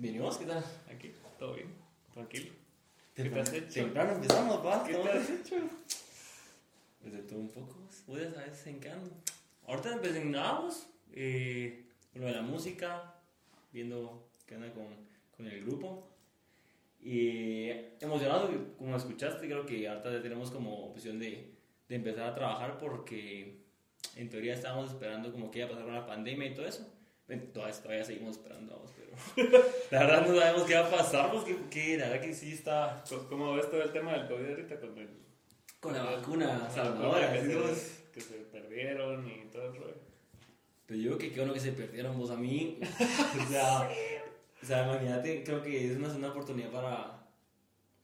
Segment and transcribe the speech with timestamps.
[0.00, 0.38] ¿Venimos?
[0.38, 0.64] ¿Qué tal?
[0.90, 1.68] Aquí, todo bien,
[2.14, 2.52] tranquilo.
[3.14, 3.82] ¿Qué te has hecho?
[3.82, 4.82] Temprano empezamos, va.
[4.82, 5.56] ¿Qué ¿Cómo te has hecho?
[7.02, 7.76] Pues de todo un poco.
[8.06, 9.10] Voy a saber en qué ando.
[9.66, 11.84] Ahorita empezamos eh,
[12.14, 13.14] con lo de la música,
[13.72, 14.86] viendo qué anda con,
[15.36, 16.08] con el grupo.
[16.98, 17.68] Y
[18.00, 18.48] emocionado,
[18.78, 21.52] como escuchaste, creo que ahorita ya tenemos como opción de,
[21.90, 23.66] de empezar a trabajar porque
[24.16, 26.90] en teoría estábamos esperando como que iba a pasar con la pandemia y todo eso.
[27.38, 29.10] Todavía, todavía seguimos esperando, vamos, pero
[29.90, 33.02] la verdad no sabemos qué va a pasar, porque que, la verdad que sí está
[33.08, 35.08] ¿Cómo- ¿Cómo ves todo el tema del COVID ahorita con el...
[35.80, 37.32] con la vacuna con salvadora.
[37.32, 37.74] que,
[38.12, 39.94] que se perdieron y todo el rollo?
[40.86, 42.78] Pero yo que qué bueno que se perdieron vos a mí.
[42.82, 43.88] o sea,
[44.62, 47.26] o sea, imagínate, creo que es una, una oportunidad para,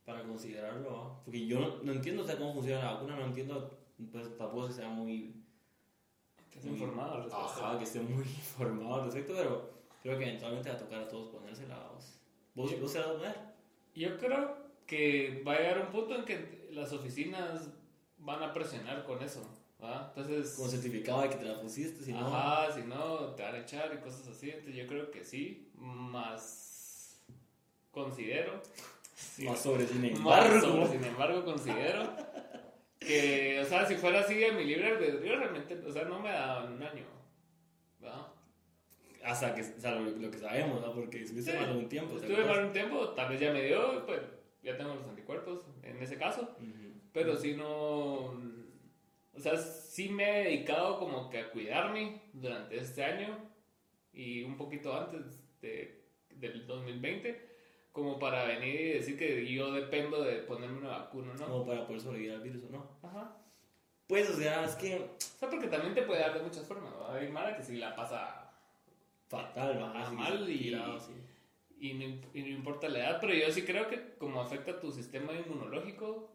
[0.05, 0.91] para considerarlo.
[0.93, 1.25] ¿va?
[1.25, 3.77] Porque yo no, no entiendo o sea, cómo funciona la vacuna, no entiendo,
[4.12, 5.34] pues tampoco que sea muy...
[6.56, 7.46] ¿Estás informado al respecto?
[7.46, 9.70] Ajá, que esté muy informado al respecto, pero
[10.02, 11.77] creo que eventualmente va a tocar a todos ponérsela.
[11.95, 12.19] ¿Vos,
[12.55, 13.37] ¿Vos, vos se la vas a poner?
[13.95, 17.69] Yo creo que va a llegar un punto en que las oficinas
[18.19, 19.42] van a presionar con eso,
[19.83, 20.12] ¿va?
[20.14, 20.55] Entonces...
[20.55, 22.27] Como certificado de que te la pusiste, si no...
[22.27, 24.50] Ajá, si no, te van a echar y cosas así.
[24.50, 27.20] Entonces yo creo que sí, más
[27.91, 28.61] considero.
[29.14, 30.61] sí, Más sobre, sin más embargo.
[30.61, 32.03] sobre, sin embargo, considero
[32.98, 36.30] que, o sea, si fuera así de mi libre albedrío, realmente, o sea, no me
[36.30, 37.05] da un año.
[38.00, 38.27] ¿verdad?
[39.25, 40.94] Hasta que, o sea, lo, lo que sabemos, ¿no?
[40.94, 41.58] Porque estuviste Sí.
[41.58, 42.14] mal un tiempo.
[42.16, 44.20] ¿te Estuve mal un tiempo, tal vez ya me dio, pues
[44.62, 46.56] ya tengo los anticuerpos en ese caso.
[47.12, 48.34] Pero sí no.
[49.33, 53.36] O sea, sí me he dedicado como que a cuidarme durante este año
[54.12, 55.20] y un poquito antes
[55.60, 57.45] de, del 2020,
[57.97, 61.47] como para venir y decir que yo dependo de ponerme una vacuna, ¿no?
[61.47, 62.86] Como para poder sobrevivir al virus o no.
[63.03, 63.34] Ajá.
[64.06, 66.92] Pues, o sea, es que O sea, porque también te puede dar de muchas formas,
[66.92, 67.08] ¿no?
[67.11, 68.50] Hay Mara que sí la pasa
[69.28, 69.78] fatal,
[70.11, 71.12] que mal y- tirado, sí.
[71.80, 74.92] y no, y no importa la edad, pero yo sí creo que como afecta tu
[74.92, 76.31] sistema inmunológico,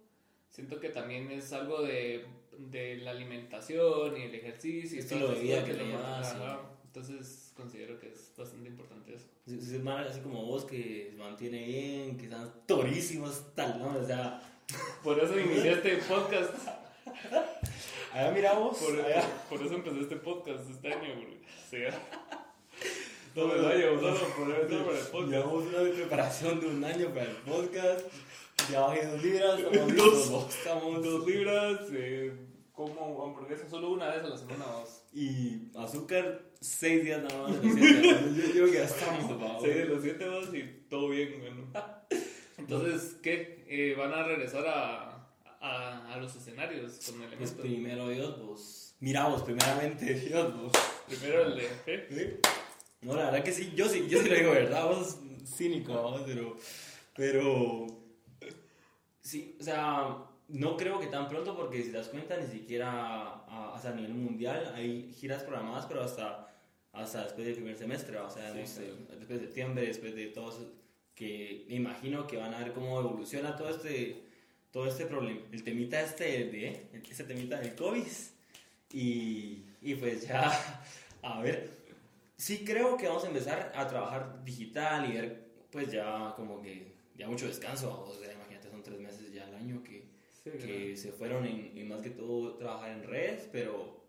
[0.50, 2.26] siento que también es algo de,
[2.58, 6.38] de la alimentación y el ejercicio y Estilo de vida que llevas, más- sí.
[6.94, 9.26] Entonces considero que es bastante importante eso.
[9.48, 13.98] Es mal, así como vos que se mantiene bien, que están torísimos, tal, ¿no?
[13.98, 14.42] O sea,
[15.02, 16.54] Por eso inicié este podcast.
[18.12, 19.24] allá miramos, Por, allá.
[19.50, 21.40] por eso empecé este podcast este año, güey.
[21.70, 21.78] Sí.
[23.34, 25.32] Todo el año, solo por eso, por el podcast.
[25.32, 28.06] Llevamos una preparación de un año para el podcast.
[28.70, 32.34] Ya bajé dos libras, estamos listos, vos, estamos Dos libras, eh,
[32.86, 35.04] como hamburguesa solo una vez a la semana, vamos.
[35.14, 37.62] Y azúcar, seis días nada más.
[37.62, 41.72] Yo digo que ya estamos, Sí, de los siete vamos y todo bien, bueno.
[42.58, 43.64] Entonces, ¿qué?
[43.68, 45.28] Eh, ¿Van a regresar a,
[45.60, 47.52] a, a los escenarios con Pues elementos?
[47.62, 48.96] primero Dios, vos.
[49.00, 50.72] Mira vos, primeramente Dios, vos.
[51.08, 52.08] Primero el de ¿qué?
[52.10, 52.50] ¿Sí?
[53.02, 56.22] No, la verdad que sí, yo sí, yo sí lo digo verdad, vos cínico, vamos,
[56.26, 56.56] pero,
[57.16, 57.88] pero,
[59.22, 60.18] sí, o sea,
[60.54, 63.94] no creo que tan pronto porque si te das cuenta ni siquiera a, hasta a
[63.96, 66.48] nivel mundial hay giras programadas, pero hasta,
[66.92, 69.20] hasta después del primer semestre, o sea, Sí, no sé, claro.
[69.20, 70.72] después de septiembre, después de todo eso,
[71.16, 74.24] que me imagino que van a ver cómo evoluciona todo este,
[74.72, 78.04] todo este problema, el temita este de, ese temita del COVID,
[78.94, 80.52] y, y pues ya,
[81.22, 81.70] a ver,
[82.36, 86.92] sí creo que vamos a empezar a trabajar digital y ver, pues ya como que,
[87.16, 90.01] ya mucho descanso, o sea, imagínate, son tres meses ya al año que,
[90.44, 94.04] Sí, que se fueron en, en más que todo trabajar en redes, pero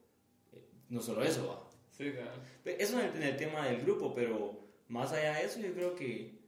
[0.53, 1.71] eh, no solo eso, va.
[1.91, 2.31] Sí, claro.
[2.65, 5.95] Eso en el, en el tema del grupo, pero más allá de eso, yo creo
[5.95, 6.39] que,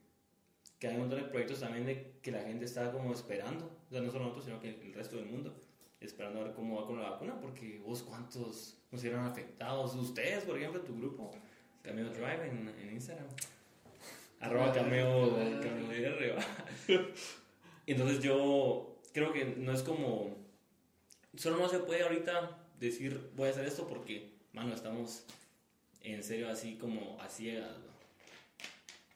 [0.79, 3.93] que hay un montón de proyectos también de que la gente está como esperando, o
[3.93, 5.55] sea, no solo nosotros, sino que el resto del mundo,
[6.01, 10.45] esperando a ver cómo va con la vacuna, porque vos cuántos nos vieron afectados, ustedes,
[10.45, 11.31] por ejemplo, tu grupo,
[11.83, 13.27] Cameo Drive en, en Instagram,
[14.41, 16.45] arroba Cameo, Cameo DR, ¿va?
[17.87, 20.37] Entonces yo creo que no es como,
[21.37, 25.25] solo no se puede ahorita decir voy a hacer esto porque, mano, estamos
[26.03, 27.71] en serio así como a ciegas.
[27.79, 27.95] ¿no?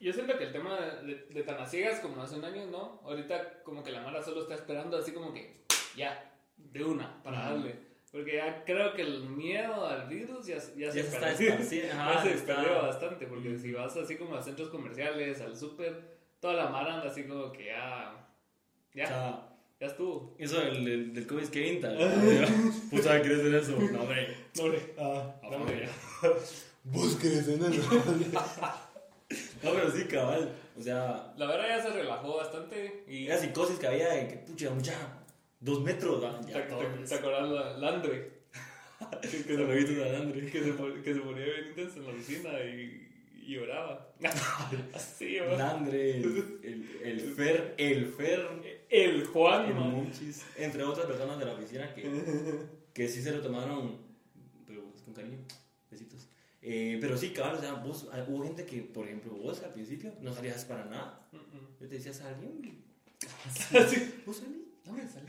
[0.00, 3.00] Yo siento que el tema de, de tan a ciegas como hace un año, ¿no?
[3.04, 5.64] Ahorita como que la mala solo está esperando así como que
[5.96, 7.74] ya, de una, para darle.
[8.12, 11.32] Porque ya creo que el miedo al virus ya, ya, se Ya se está
[11.88, 16.16] Ya ajá, se está- bastante, porque si vas así como a centros comerciales, al súper,
[16.40, 18.26] toda la mara anda así como que ya,
[18.94, 19.47] ya, sea,
[19.80, 20.34] ya estuvo.
[20.38, 21.94] eso del, del, es que vinta.
[22.90, 23.78] Pues sabes querés hacer eso.
[23.78, 24.36] No, hombre.
[24.56, 24.94] No, hombre.
[24.98, 25.88] Ah, No, hombre.
[26.84, 28.04] Vos querés hacer eso.
[29.62, 30.50] No, pero sí, cabal.
[30.78, 33.26] O sea, La verdad ya se relajó bastante y...
[33.26, 34.94] era psicosis que había de que, pucha, mucha,
[35.60, 36.40] dos metros, ¿va?
[36.40, 36.80] ¿Te, Ya, te, todo.
[37.06, 38.30] te acordás la, la Andre?
[39.20, 43.07] que, que Se que se ponía bien intenso en la oficina y,
[43.48, 44.12] y lloraba.
[44.94, 50.12] Así, el, el, el Fer, el Fer, El Juan, el
[50.58, 53.96] entre otras personas de la oficina que, que sí se lo tomaron,
[54.66, 55.38] pero pues, con cariño,
[55.90, 56.28] besitos.
[56.60, 59.72] Eh, pero sí, cabal, o sea, vos, ah, hubo gente que, por ejemplo, vos al
[59.72, 61.26] principio no salías para nada.
[61.80, 62.84] Yo te decía, salí.
[64.26, 64.74] ¿Vos salí?
[64.84, 65.26] No, me salí,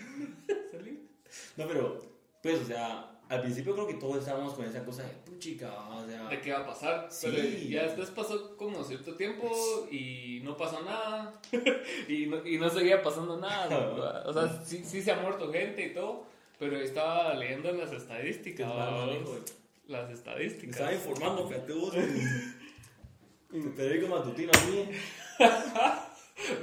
[0.70, 1.08] salí.
[1.56, 2.02] No, pero,
[2.44, 6.04] pues, o sea, al principio creo que todos estábamos con esa cosa de puchica, o
[6.06, 7.08] sea, de qué va a pasar.
[7.12, 7.28] Sí.
[7.30, 11.32] Pero ya después pasó como cierto tiempo y no pasó nada.
[12.08, 14.24] y, no, y no seguía pasando nada.
[14.26, 16.26] o sea, sí, sí se ha muerto gente y todo.
[16.58, 18.70] Pero estaba leyendo las estadísticas.
[18.70, 19.54] Qué.
[19.88, 20.76] Las me estadísticas.
[20.76, 21.94] estaba informando, fíjate vos.
[23.50, 24.90] Tu periódico matutino a mí.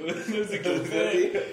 [0.03, 1.43] Una enciclopedia.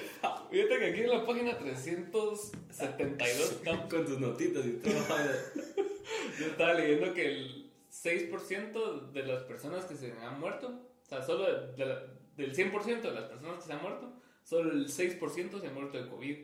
[0.55, 4.95] Fíjate que aquí en la página 372 no, Con tus notitas y todo.
[6.39, 11.23] yo estaba leyendo que el 6% de las personas que se han muerto, o sea,
[11.23, 12.03] solo de- de la-
[12.37, 14.13] del 100% de las personas que se han muerto,
[14.45, 16.37] solo el 6% se han muerto de COVID.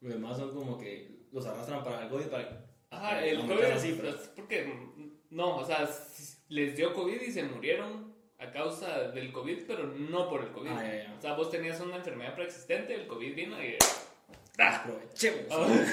[0.00, 2.66] Los demás son como que los arrastran para el COVID para.
[2.90, 4.14] Ajá, el aumentar COVID cifras.
[4.22, 4.72] es porque,
[5.30, 5.88] no, o sea,
[6.48, 8.05] les dio COVID y se murieron
[8.38, 10.70] a causa del COVID, pero no por el COVID.
[10.70, 11.14] Ah, ya, ya.
[11.18, 13.76] O sea, vos tenías una enfermedad preexistente, el COVID vino y
[14.58, 15.46] Aprovechemos.
[15.50, 15.84] Ah,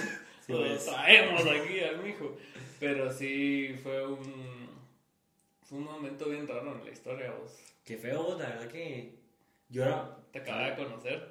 [0.46, 0.86] Sí, lo pues.
[0.86, 2.36] traemos aquí al mijo.
[2.80, 4.68] Pero sí, fue un,
[5.62, 7.58] fue un momento bien raro en la historia, vos.
[7.86, 9.16] Qué feo, la verdad que.
[9.70, 10.18] Yo era.
[10.34, 11.30] Te acababa de conocer.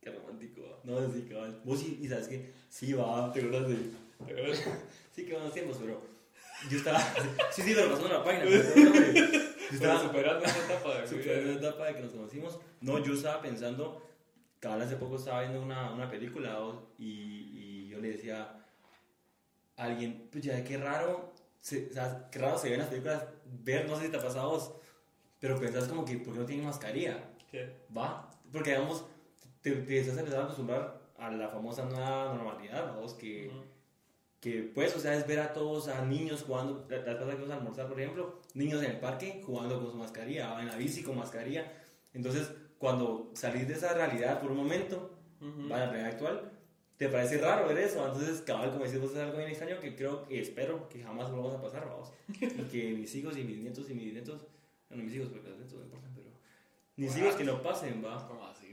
[0.00, 0.60] Qué romántico.
[0.62, 0.78] va.
[0.84, 1.58] No, sí, cabal.
[1.64, 2.52] Vos sí, y sabes que.
[2.68, 3.76] Sí, va, te acuerdas de.
[5.14, 6.02] Sí, que tiempos, pero.
[6.70, 6.98] Yo estaba.
[7.52, 8.44] Sí, sí, pero pasó en la página.
[8.74, 8.92] pero.
[9.70, 12.60] Yo Estaba estaba superando esa etapa de superando la etapa de que nos conocimos.
[12.80, 14.02] No, yo estaba pensando.
[14.60, 18.64] Cabal, hace poco estaba viendo una, una película vos, y, y yo le decía
[19.76, 21.32] a alguien, pues ya, qué raro.
[21.60, 23.24] Se, o sea, qué raro se ve en las películas
[23.62, 24.74] ver, no sé si te ha pasado a vos,
[25.40, 27.24] pero pensás como que, ¿por qué no tienen mascarilla?
[27.50, 27.74] ¿Qué?
[27.96, 29.04] Va, porque digamos,
[29.62, 33.64] te, te estás empezando a acostumbrar a la famosa nueva normalidad, vamos, que, Ujú.
[34.44, 37.36] Que pues, o sea, es ver a todos, a niños jugando, la, la pasada que
[37.38, 40.76] fuimos a almorzar, por ejemplo, niños en el parque jugando con su mascarilla, en la
[40.76, 41.72] bici con mascarilla,
[42.12, 45.70] entonces, cuando salís de esa realidad por un momento, Ujú.
[45.70, 46.52] va a la realidad actual,
[46.98, 49.96] te parece raro ver eso, entonces, cabal, como decís vos, es algo bien extraño que
[49.96, 53.60] creo y espero que jamás volvamos a pasar, vamos, y que mis hijos y mis
[53.60, 54.46] nietos y mis nietos,
[54.90, 56.28] bueno, mis hijos, porque los nietos no importan, pero
[56.96, 58.28] mis hijos que no pasen, va.
[58.28, 58.63] ¿Cómo así?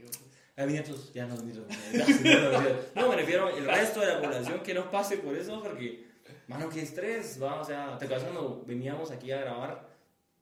[0.66, 1.56] Nietos ya no mis
[2.94, 6.06] No, me refiero al resto de la población que no pase por eso, porque,
[6.48, 7.60] mano, qué estrés, va.
[7.60, 9.88] O sea, ¿te acuerdas cuando veníamos aquí a grabar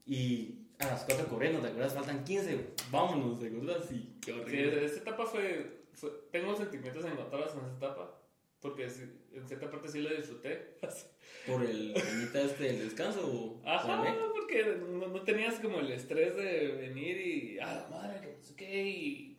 [0.06, 1.94] y a las 4 corriendo, ¿te acuerdas?
[1.94, 3.90] Faltan 15, vámonos, ¿te acuerdas?
[3.92, 4.84] Y qué Sí, horrible.
[4.84, 8.16] esa etapa fue, fue- Tengo sentimientos encontrados en esa etapa.
[8.60, 10.76] Porque sí, en cierta parte sí lo disfruté.
[11.46, 13.20] Por el este del descanso.
[13.26, 17.58] o- Ajá, el- porque no, no tenías como el estrés de venir y.
[17.60, 18.86] ¡Ah, madre, que no sé qué!
[18.86, 19.29] Y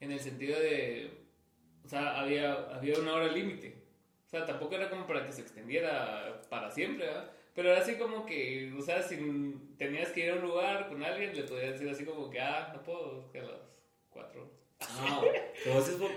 [0.00, 1.10] en el sentido de.
[1.84, 3.76] O sea, había, había una hora límite.
[4.26, 7.30] O sea, tampoco era como para que se extendiera para siempre, ¿verdad?
[7.54, 9.16] Pero era así como que, o sea, si
[9.78, 12.72] tenías que ir a un lugar con alguien, le podías decir así como que, ah,
[12.74, 13.60] no puedo, que a las
[14.10, 14.50] 4.
[14.80, 15.22] Ah,
[15.64, 16.10] pero eso es por-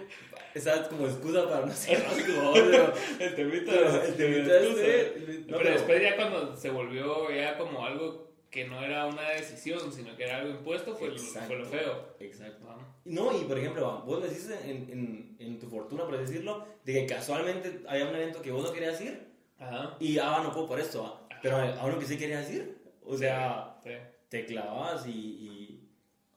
[0.54, 2.54] esa como excusa para no ser algo,
[3.20, 5.44] El temita, el temita este.
[5.48, 9.92] no, pero, después ya cuando se volvió ya como algo que no era una decisión,
[9.94, 11.48] sino que era algo impuesto, fue, lo, Exacto.
[11.48, 12.16] fue lo feo.
[12.20, 12.66] Exacto.
[12.66, 13.32] ¿no?
[13.32, 17.06] No, y por ejemplo, vos decís en, en, en tu fortuna, por decirlo, de que
[17.06, 19.28] casualmente había un evento que vos no querías ir
[19.60, 19.96] Ajá.
[20.00, 21.40] y ah, no puedo por esto, ah.
[21.42, 23.92] pero a uno que sí querías ir, o sea, Sí.
[24.30, 25.90] te clavas y, y,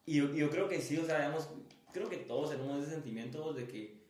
[0.07, 1.49] y yo, yo creo que sí, o sea, digamos,
[1.93, 4.03] creo que todos tenemos ese sentimiento de que,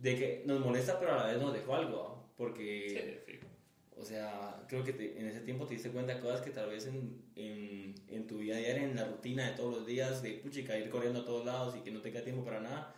[0.00, 3.22] de que nos molesta, pero a la vez nos dejó algo, porque...
[3.26, 3.43] Sí, sí.
[3.96, 6.68] O sea, creo que te- en ese tiempo te diste cuenta de cosas que tal
[6.68, 10.32] vez en, en, en tu vida diaria, en la rutina de todos los días, de
[10.34, 12.94] puchica, ir corriendo a todos lados y que no te queda tiempo para nada,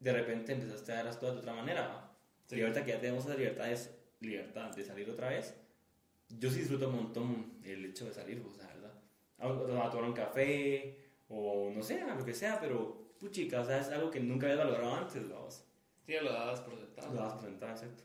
[0.00, 2.10] de repente empezaste a dar las cosas de otra manera.
[2.46, 2.56] Sí.
[2.56, 5.54] Y ahorita que ya tenemos esa libertad, es libertad de salir otra vez,
[6.28, 8.92] yo sí disfruto un montón el hecho de salir, o sea, ¿verdad?
[9.38, 10.96] A, a tomar un café
[11.28, 14.58] o no sé, lo que sea, pero puchica, o sea, es algo que nunca habías
[14.64, 15.64] valorado antes, vamos.
[16.04, 17.14] Sí, lo dabas por sentado.
[17.14, 18.02] Lo vas a presentar, exacto.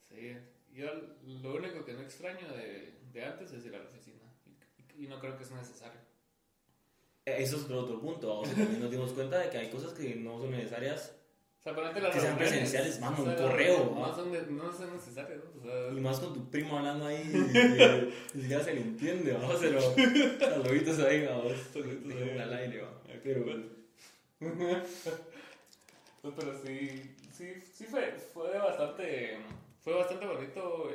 [0.00, 0.36] Sí.
[0.74, 0.86] Yo
[1.42, 4.16] lo único que no extraño de, de antes es ir a la oficina.
[4.98, 6.00] Y, y no creo que sea necesario.
[7.24, 10.38] Eso es otro, punto, vamos, también nos dimos cuenta de que hay cosas que no
[10.38, 11.14] son necesarias
[11.60, 14.14] O sea, las Que sean presenciales, mano, un o sea, correo, No ¿va?
[14.14, 15.60] son, de- no son necesarias, ¿no?
[15.60, 17.24] O sea, Y más con tu primo hablando ahí,
[18.34, 22.38] siquiera se le entiende, vamos, pero saluditos ahí, vamos, Saluditos ahí.
[22.38, 23.00] Al aire, va.
[23.22, 23.44] Pero,
[26.20, 29.38] Pues, pero sí, sí, sí fue, fue bastante,
[29.84, 30.90] fue bastante bonito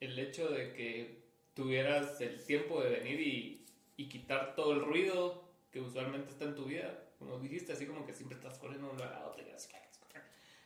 [0.00, 1.22] el hecho de que
[1.54, 6.56] tuvieras el tiempo de venir y, y quitar todo el ruido que usualmente está en
[6.56, 9.42] tu vida, como dijiste, así como que siempre estás corriendo de un lado a otro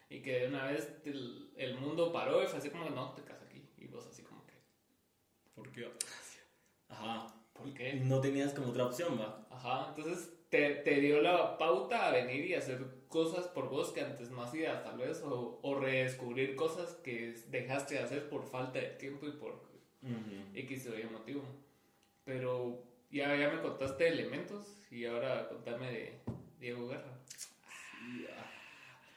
[0.09, 3.23] y que de una vez el, el mundo paró y fue así como, no, te
[3.23, 4.55] casas aquí, y vos así como que,
[5.55, 5.91] ¿Por qué?
[6.89, 7.35] Ajá.
[7.53, 7.95] ¿por qué?
[7.95, 9.47] No tenías como otra opción, va.
[9.51, 14.01] Ajá, entonces te, te dio la pauta a venir y hacer cosas por vos que
[14.01, 18.79] antes no hacías, tal vez, o, o redescubrir cosas que dejaste de hacer por falta
[18.79, 19.67] de tiempo y por
[20.55, 21.43] X o Y motivo.
[22.25, 26.21] Pero ya, ya me contaste elementos y ahora contame de
[26.59, 27.19] Diego Guerra.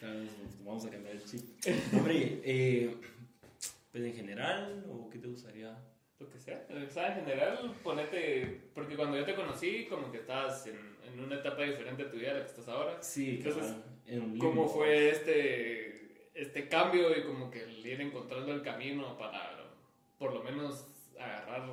[0.02, 1.42] Vez nos Vamos a cambiar el chip.
[1.94, 2.96] Hombre, eh,
[3.92, 5.78] pues en general, ¿o qué te gustaría?
[6.20, 6.66] Lo que sea.
[6.70, 8.70] O sea, en general, ponete.
[8.74, 12.18] Porque cuando yo te conocí, como que estabas en, en una etapa diferente de tu
[12.18, 13.02] vida a la que estás ahora.
[13.02, 13.76] Sí, Entonces,
[14.06, 19.18] en un ¿Cómo fue este, este cambio y como que el ir encontrando el camino
[19.18, 19.60] para
[20.18, 20.86] por lo menos
[21.18, 21.70] agarrar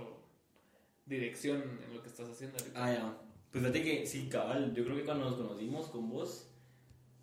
[1.04, 2.84] dirección en lo que estás haciendo ahorita?
[2.84, 3.18] Ah, ya.
[3.50, 4.74] Pues fíjate que sí, cabal.
[4.74, 6.50] Yo creo que cuando nos conocimos con vos,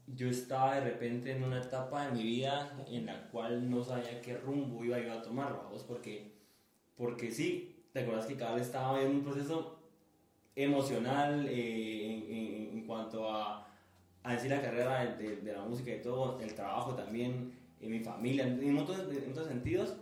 [0.08, 4.22] yo estaba de repente en una etapa de mi vida en la cual no sabía
[4.22, 6.34] qué rumbo iba yo a tomar, vos, porque,
[6.98, 9.83] porque sí, te acuerdas que cabal estaba en un proceso
[10.56, 13.68] emocional eh, en, en- en cuanto a,
[14.24, 17.92] a decir la carrera de, de- de la música y todo, el trabajo también, en
[17.92, 19.96] mi familia, en en otros sentidos,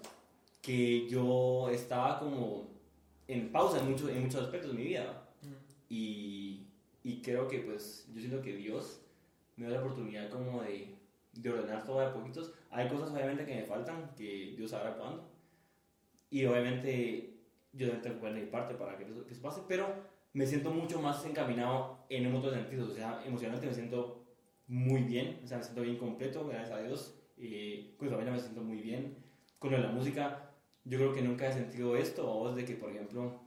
[0.62, 2.70] que yo estaba como
[3.27, 5.27] en pausa en, muchos en muchos aspectos de mi vida.
[5.89, 6.67] Y,
[7.03, 9.01] y creo que pues yo siento que Dios
[9.58, 10.96] me da la oportunidad como de,
[11.34, 12.53] de ordenar todo de poquitos.
[12.70, 15.24] Hay cosas obviamente que me faltan, que Dios sabrá cuándo.
[16.29, 17.34] Y obviamente
[17.74, 19.88] yo también tengo que poner mi parte para que eso, que eso pase, pero
[20.33, 22.89] me siento mucho más encaminado en otros sentidos.
[22.89, 24.25] O sea, emocionalmente me siento
[24.67, 27.15] muy bien, o sea, me siento bien completo, gracias a Dios.
[27.38, 29.17] Eh, con mi familia me siento muy bien.
[29.59, 30.51] Con lo de la música,
[30.85, 33.41] yo creo que nunca he sentido esto, o vos de que, por ejemplo,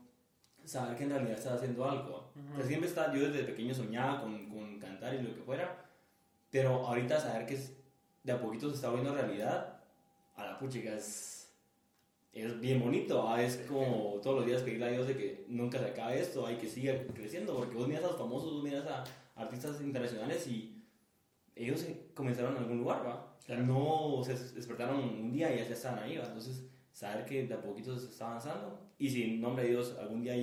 [0.63, 2.31] saber que en realidad estás haciendo algo.
[2.53, 5.85] O sea, siempre está, yo desde pequeño soñaba con, con cantar y lo que fuera,
[6.51, 7.59] pero ahorita saber que
[8.23, 9.79] de a poquito se está volviendo realidad,
[10.35, 11.44] a la puchica es,
[12.35, 13.41] es bien bonito, ¿ah?
[13.41, 16.57] es como todos los días pedirle a Dios de que nunca se acabe esto, hay
[16.57, 20.83] que siga creciendo, porque vos miras a los famosos, vos miras a artistas internacionales y
[21.55, 23.37] ellos comenzaron en algún lugar, ¿va?
[23.39, 26.25] O sea, no se despertaron un día y ya están ahí, ¿va?
[26.25, 29.95] Entonces, saber que de a poquito se está avanzando y si en nombre de Dios
[29.97, 30.35] algún día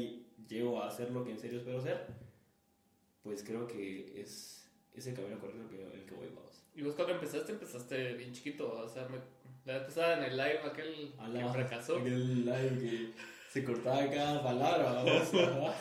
[0.48, 2.06] llego a hacer lo que en serio espero ser,
[3.22, 6.62] pues creo que es ese camino correcto que, el que voy, vamos.
[6.74, 9.18] Y vos cuando empezaste, empezaste bien chiquito, o sea, me,
[9.64, 11.96] la vez pasada en el live aquel A que fracasó.
[11.98, 13.12] Aquel live que
[13.50, 15.04] se cortaba cada palabra.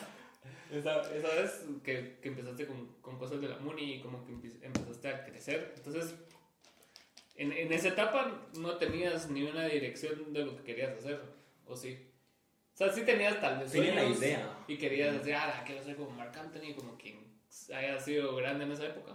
[0.72, 4.32] Esa, esa vez que, que empezaste con, con cosas de la Muni y como que
[4.32, 5.74] empe- empezaste a crecer.
[5.76, 6.14] Entonces,
[7.36, 11.20] en, en esa etapa no tenías ni una dirección de lo que querías hacer,
[11.66, 12.08] ¿o sí?
[12.74, 14.58] O sea, sí tenías tal vez Tenía la idea.
[14.66, 17.18] Y querías decir, ah, quiero ser como Mark Anthony, como quien
[17.74, 19.12] haya sido grande en esa época.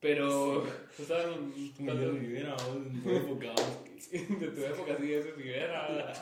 [0.00, 0.64] Pero,
[1.84, 3.46] cuando- Miguel Rivera, en tu época,
[4.12, 6.12] de tu época sí, ese Rivera,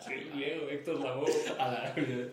[0.00, 1.32] sí, Diego, Héctor Lavoe.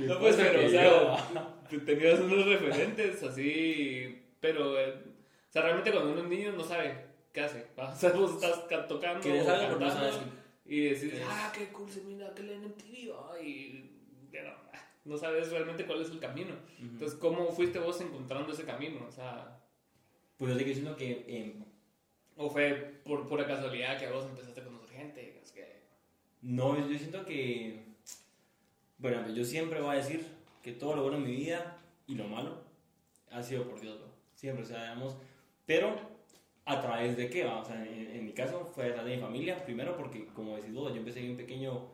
[0.00, 1.16] No, pues, pero, o sea,
[1.70, 4.94] te- tenías unos referentes así, pero, eh,
[5.48, 8.58] o sea, realmente cuando uno es niño no sabe qué hace, o sea, vos estás
[8.68, 9.20] ca- tocando
[10.64, 13.40] y decís, ah, qué cool se mira aquel en MTV, ¿va?
[13.40, 13.90] y
[14.44, 14.65] ah,
[15.06, 16.54] no sabes realmente cuál es el camino.
[16.80, 19.06] Entonces, ¿cómo fuiste vos encontrando ese camino?
[19.06, 19.60] O sea,
[20.36, 21.64] Pues yo te quiero diciendo que em,
[22.36, 25.40] ¿o fue por pura casualidad que vos empezaste a conocer gente?
[25.54, 25.86] que
[26.42, 27.84] no yo siento que.
[28.98, 30.24] Bueno, yo siempre voy a decir
[30.62, 32.62] que todo lo bueno en mi vida y lo malo
[33.30, 34.06] ha sido por Dios, ¿no?
[34.34, 35.16] Siempre, o sea, digamos.
[35.66, 35.98] Pero,
[36.64, 37.44] ¿a través de qué?
[37.44, 37.60] va?
[37.60, 40.56] O sea, en, en mi caso fue a través de mi familia, primero porque, como
[40.56, 41.88] decís vos, yo empecé bien pequeño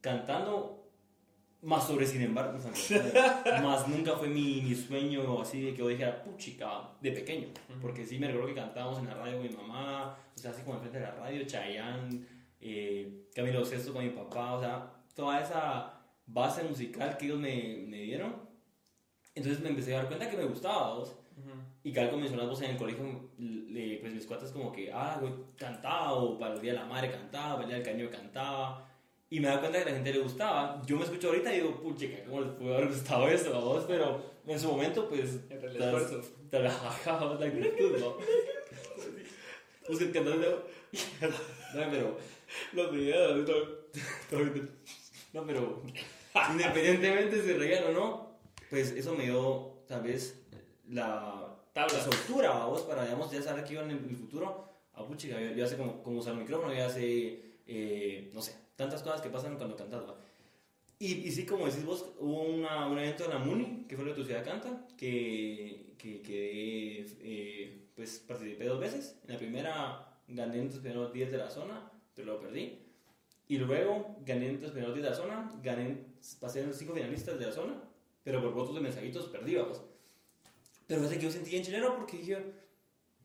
[0.00, 0.87] cantando.
[1.62, 2.56] Más sobre, sin embargo,
[3.62, 7.48] más nunca fue mi, mi sueño así de que yo dijera, puchica, de pequeño.
[7.82, 10.62] Porque sí me recuerdo que cantábamos en la radio con mi mamá, o sea, así
[10.62, 12.24] como enfrente de la radio, Chayanne,
[12.60, 15.94] eh, Camilo Sesto con mi papá, o sea, toda esa
[16.26, 18.36] base musical que ellos me, me dieron.
[19.34, 21.16] Entonces me empecé a dar cuenta que me gustaba, ¿vos?
[21.84, 24.92] Y cada vez comenzó las voces en el colegio, le- pues mis cuates como que,
[24.92, 25.20] ah,
[25.56, 28.84] cantaba, o para el Día de la Madre cantaba, para el Día del Caño cantaba.
[29.30, 30.82] Y me da cuenta que a la gente le gustaba.
[30.86, 33.84] Yo me escucho ahorita y digo, puchica, ¿cómo les pudo haber gustado eso a vos?
[33.86, 35.40] Pero en su momento, pues...
[35.50, 36.22] Entre el esfuerzo.
[36.50, 38.16] te la actitud, ¿no?
[39.98, 40.66] Que cantando...
[41.74, 42.18] No, pero...
[42.72, 43.88] Los videos, todo.
[45.34, 45.82] No, pero
[46.50, 48.38] independientemente si reían o no,
[48.70, 50.40] pues eso me dio tal vez
[50.88, 51.98] la, Tabla.
[51.98, 54.66] la soltura, vamos, para digamos, ya saber que iba en el, futuro.
[54.94, 58.56] A puchica, yo, ya sé cómo, cómo usar el micrófono, ya sé, eh, no sé,
[58.78, 60.14] tantas cosas que pasan cuando cantas, ¿va?
[61.00, 64.04] Y, y sí, como decís vos, hubo una, un evento en la MUNI, que fue
[64.04, 69.18] lo de tu ciudad canta, que, que, que eh, pues participé dos veces.
[69.24, 72.78] En la primera gané en los primeros 10 de la zona, pero lo perdí.
[73.48, 76.04] Y luego gané en los primeros 10 de la zona, gané,
[76.40, 77.82] pasé en los 5 finalistas de la zona,
[78.22, 79.82] pero por votos de mensajitos perdí, vamos.
[80.86, 82.52] Pero fue que yo sentí en chileno porque dije,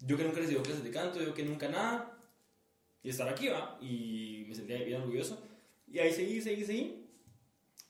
[0.01, 2.12] yo que nunca recibo clases de canto, yo que nunca nada,
[3.03, 5.41] y estar aquí, va, y me sentía bien orgulloso.
[5.91, 7.05] Y ahí seguí, seguí, seguí.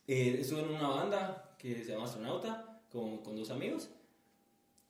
[0.07, 3.89] Eh, estuve en una banda que se llama Astronauta con, con dos amigos.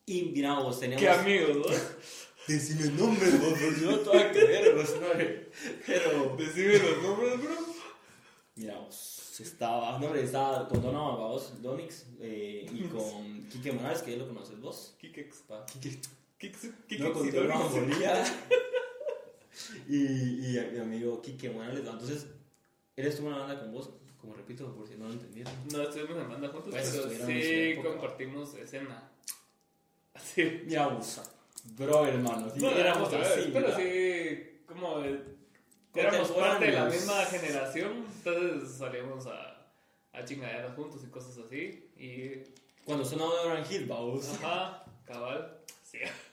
[0.05, 1.03] Y mira, vos teníamos.
[1.03, 1.63] ¿Qué amigos, no?
[2.47, 5.07] Decime nombres, vos, vos, yo no te voy a creer, vos, no,
[5.85, 6.35] Pero.
[6.37, 7.55] Decime los nombres, bro.
[8.55, 9.97] Mira, vos, estaba.
[9.99, 14.27] No, hombre, estaba con Donovan, vos, Donix, eh, y con Quique Morales, que ya lo
[14.27, 14.95] conoces vos.
[14.99, 15.99] Kike, Pa, Quique.
[16.37, 18.23] Kike, No, con Kike, Donovan Bonilla.
[19.87, 21.79] y, y a mi amigo Quique Morales.
[21.79, 22.27] Entonces,
[22.95, 25.51] él estuvo en una banda con vos, como repito, por si no lo entendieron.
[25.71, 29.09] No estuvimos en banda juntos, Pues, pero sí compartimos escena.
[30.13, 30.61] Así.
[30.65, 31.21] Mira, vos,
[31.77, 32.49] bro, hermano.
[32.53, 33.49] Sí, No, éramos pero- así.
[33.51, 33.77] Pero ¿verdad?
[33.79, 35.03] sí, como
[35.95, 39.67] éramos parte de la misma generación, entonces salíamos a,
[40.13, 41.89] a chingaderas juntos y cosas así.
[41.97, 42.43] Y,
[42.85, 44.29] Cuando sonaba de Orange Hill, vamos.
[44.43, 45.57] ajá, cabal.
[45.83, 45.99] Sí.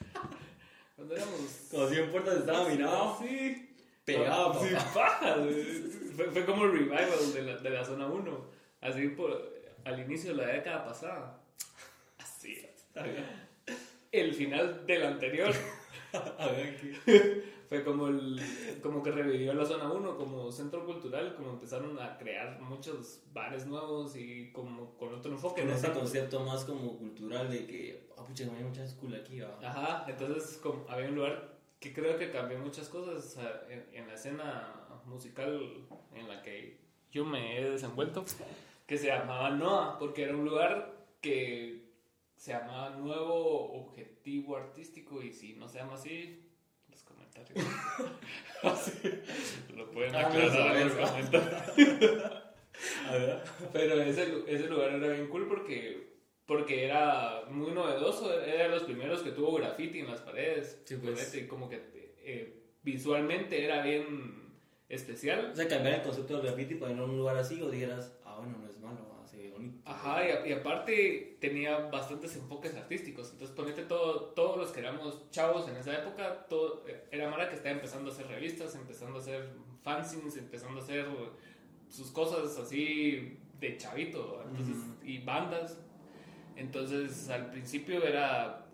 [1.00, 1.40] Cuando éramos.
[1.71, 3.75] Como 100 puertas estaba mirado, Sí.
[4.04, 4.52] pegado,
[4.95, 5.64] paja, güey.
[6.14, 8.47] fue, fue como el revival de la, de la zona 1.
[8.83, 9.50] Así por,
[9.83, 11.40] al inicio de la década pasada.
[12.19, 12.66] Así.
[14.12, 15.54] El final del anterior
[16.38, 16.76] A ver,
[17.07, 17.45] ¿qué?
[17.71, 18.41] fue como, el,
[18.83, 23.65] como que revivió la zona 1 como centro cultural, como empezaron a crear muchos bares
[23.65, 25.62] nuevos y como con otro enfoque.
[25.62, 29.15] En no ese concepto más como cultural de que, ah, pucha, no hay mucha school
[29.15, 29.57] aquí, va.
[29.62, 34.15] Ajá, entonces como, había un lugar que creo que cambió muchas cosas en, en la
[34.15, 34.75] escena
[35.07, 36.81] musical en la que
[37.12, 38.25] yo me he desenvuelto,
[38.85, 41.85] que se llamaba NOA, porque era un lugar que
[42.35, 46.50] se llamaba Nuevo Objetivo Artístico y si no se llama así,
[47.35, 47.66] comentarios.
[48.62, 48.93] Así,
[49.77, 52.33] lo pueden Ah, aclarar en los comentarios.
[53.73, 56.14] Pero ese, ese lugar era bien cool porque,
[56.47, 60.81] porque era muy novedoso, era de los primeros que tuvo graffiti en las paredes.
[60.85, 61.19] Sí, pues.
[61.19, 61.81] Ponete, como que
[62.23, 64.51] eh, visualmente era bien
[64.88, 65.51] especial.
[65.53, 68.19] O sea, cambiar el concepto del graffiti y ponerlo en un lugar así, o dijeras,
[68.25, 69.70] ah, bueno, no es malo, va, se ve bonito.
[69.85, 73.31] Ajá, y, a- y aparte tenía bastantes enfoques artísticos.
[73.33, 77.49] Entonces, ponete todo, todos los que éramos chavos en esa época, todo, eh, era Mara
[77.49, 79.49] que estaba empezando a hacer revistas, empezando a hacer
[79.83, 81.07] fanzines, empezando a hacer
[81.88, 84.43] sus cosas así de chavito,
[85.03, 85.81] y bandas.
[86.57, 88.66] Entonces, al principio era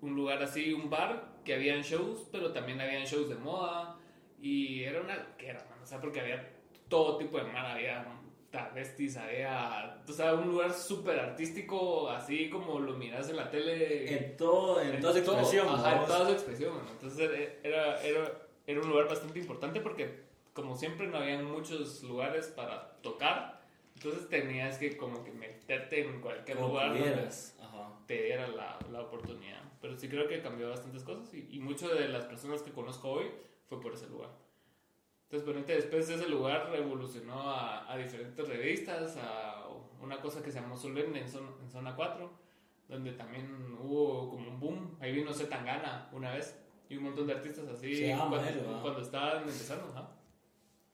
[0.00, 3.96] un lugar así, un bar, que habían shows, pero también habían shows de moda.
[4.40, 6.52] Y era una que era, o sea, porque había
[6.88, 8.04] todo tipo de mar, había
[8.52, 14.14] travestis, había, o sea, un lugar súper artístico, así como lo miras en la tele.
[14.14, 16.74] En, todo, en, toda su expresión, ajá, en toda su expresión.
[16.92, 17.30] Entonces
[17.64, 18.32] era, era,
[18.66, 23.62] era un lugar bastante importante porque, como siempre, no había muchos lugares para tocar.
[23.96, 27.28] Entonces tenías que como que meterte en cualquier Como lugar donde
[28.06, 29.62] te diera la, la oportunidad.
[29.80, 33.10] Pero sí creo que cambió bastantes cosas y, y muchas de las personas que conozco
[33.10, 33.30] hoy
[33.68, 34.30] fue por ese lugar.
[35.32, 39.66] Entonces, después de ese lugar evolucionó a, a diferentes revistas, a
[40.02, 42.30] una cosa que se llamó Solemne en, zona, en zona 4,
[42.88, 43.48] donde también
[43.80, 44.96] hubo como un boom.
[45.00, 49.00] Ahí vino Zetangana una vez y un montón de artistas así Se llama cuando, cuando
[49.00, 49.88] estaban empezando.
[49.94, 50.10] ajá.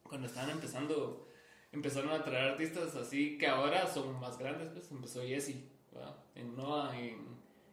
[0.05, 1.27] Cuando estaban empezando,
[1.73, 4.69] empezaron a traer artistas así que ahora son más grandes.
[4.69, 5.65] Pues empezó Jesse
[5.97, 6.17] ¿va?
[6.37, 7.27] en Noah y en,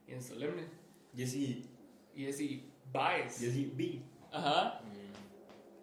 [0.07, 0.63] en Solemne.
[1.15, 1.69] Jesse,
[2.15, 3.39] Jesse Baez.
[3.39, 4.01] Jesse B.
[4.31, 4.81] Ajá.
[4.83, 5.04] Mm.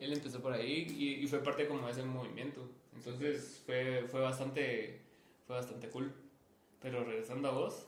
[0.05, 2.69] Él empezó por ahí y, y fue parte como de ese movimiento.
[2.95, 5.01] Entonces fue, fue bastante
[5.47, 6.13] fue bastante cool.
[6.81, 7.85] Pero regresando a vos,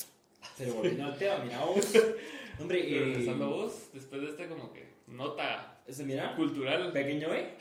[0.57, 1.93] Pero volviendo al tema, mira vos.
[2.61, 6.93] Hombre, eh, regresando a vos, después de este como que nota ese, mira, cultural.
[6.93, 7.57] pequeño, ¿eh?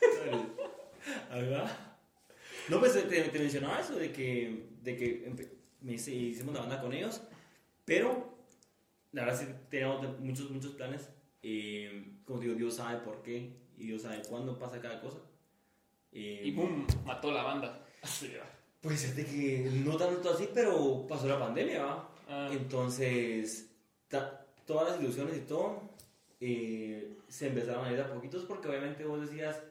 [1.30, 1.70] ¿Verdad?
[2.68, 5.32] No, pues te, te mencionaba eso de que, de que
[5.80, 7.20] me hice- hicimos la banda con ellos,
[7.84, 8.36] pero
[9.12, 11.08] la verdad sí teníamos muchos, muchos planes.
[11.42, 15.18] eh, como digo, Dios sabe por qué y Dios sabe cuándo pasa cada cosa.
[16.12, 17.84] Eh, Y boom, mató la banda.
[18.02, 18.46] ¿va?
[18.80, 22.08] Pues es de que no tanto así, pero pasó la pandemia, ¿va?
[22.28, 23.70] Ah, Entonces,
[24.66, 25.82] todas las ilusiones y todo
[26.40, 29.62] eh, se empezaron a ir a poquitos porque obviamente vos decías,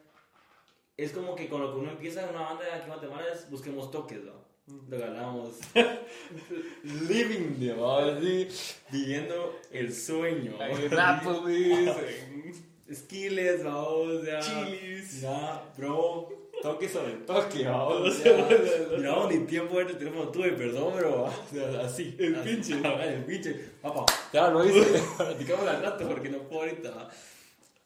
[0.96, 3.50] es como que con lo que uno empieza en una banda aquí en Guatemala es
[3.50, 4.42] busquemos toques, ¿no?
[4.88, 5.60] Lo que hablábamos.
[6.84, 7.98] Living, ¿no?
[7.98, 8.48] Así,
[8.92, 10.54] viviendo el sueño.
[10.62, 10.92] En
[12.94, 14.40] Skills, vamos, ya.
[14.40, 15.22] Chili's.
[15.22, 16.30] Ya, bro.
[16.62, 18.02] toque sobre toque, vamos.
[18.02, 18.48] O sea,
[19.00, 21.28] no, ni tiempo de teléfono tuve, perdón, pero
[21.84, 22.16] así.
[22.20, 22.74] El pinche.
[22.74, 23.54] El pinche.
[23.82, 25.02] Papá, ya lo hice.
[25.18, 27.10] Platicamos al rato porque no puedo ahorita.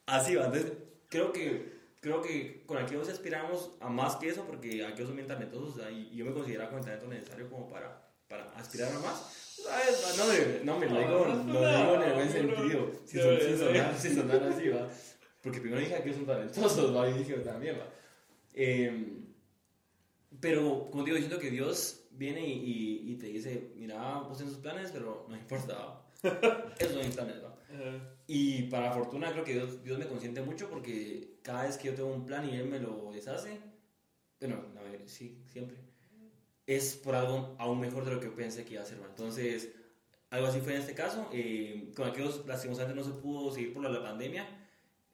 [0.08, 0.74] Así va, entonces
[1.10, 5.28] creo que creo que con Aqueos aspiramos a más que eso porque Aqueos son bien
[5.28, 9.45] talentosos y yo me consideraba con el talento necesario como para, para aspirar a más.
[10.18, 13.98] No, me, no me lo digo, lo digo en el buen sentido, sin, sin, sonar,
[13.98, 14.88] sin sonar así, va.
[15.42, 17.88] Porque primero dije que son talentosos, va, y dije también, va.
[18.54, 19.18] Eh,
[20.40, 24.58] pero, como digo, siento que Dios viene y, y, te dice, mira, pues en sus
[24.58, 26.02] planes, pero no importa,
[26.80, 27.56] esos son mis planes, va.
[28.28, 31.96] Y para fortuna creo que Dios, Dios me consiente mucho porque cada vez que yo
[31.96, 33.60] tengo un plan y Él me lo deshace,
[34.40, 35.78] bueno, a ver, sí, siempre,
[36.68, 38.98] es por algo aún mejor de lo que pensé que iba a ser.
[39.08, 39.70] Entonces,
[40.30, 41.30] algo así fue en este caso.
[41.32, 44.48] Eh, con aquellos, lastimosamente, no se pudo seguir por la, la pandemia,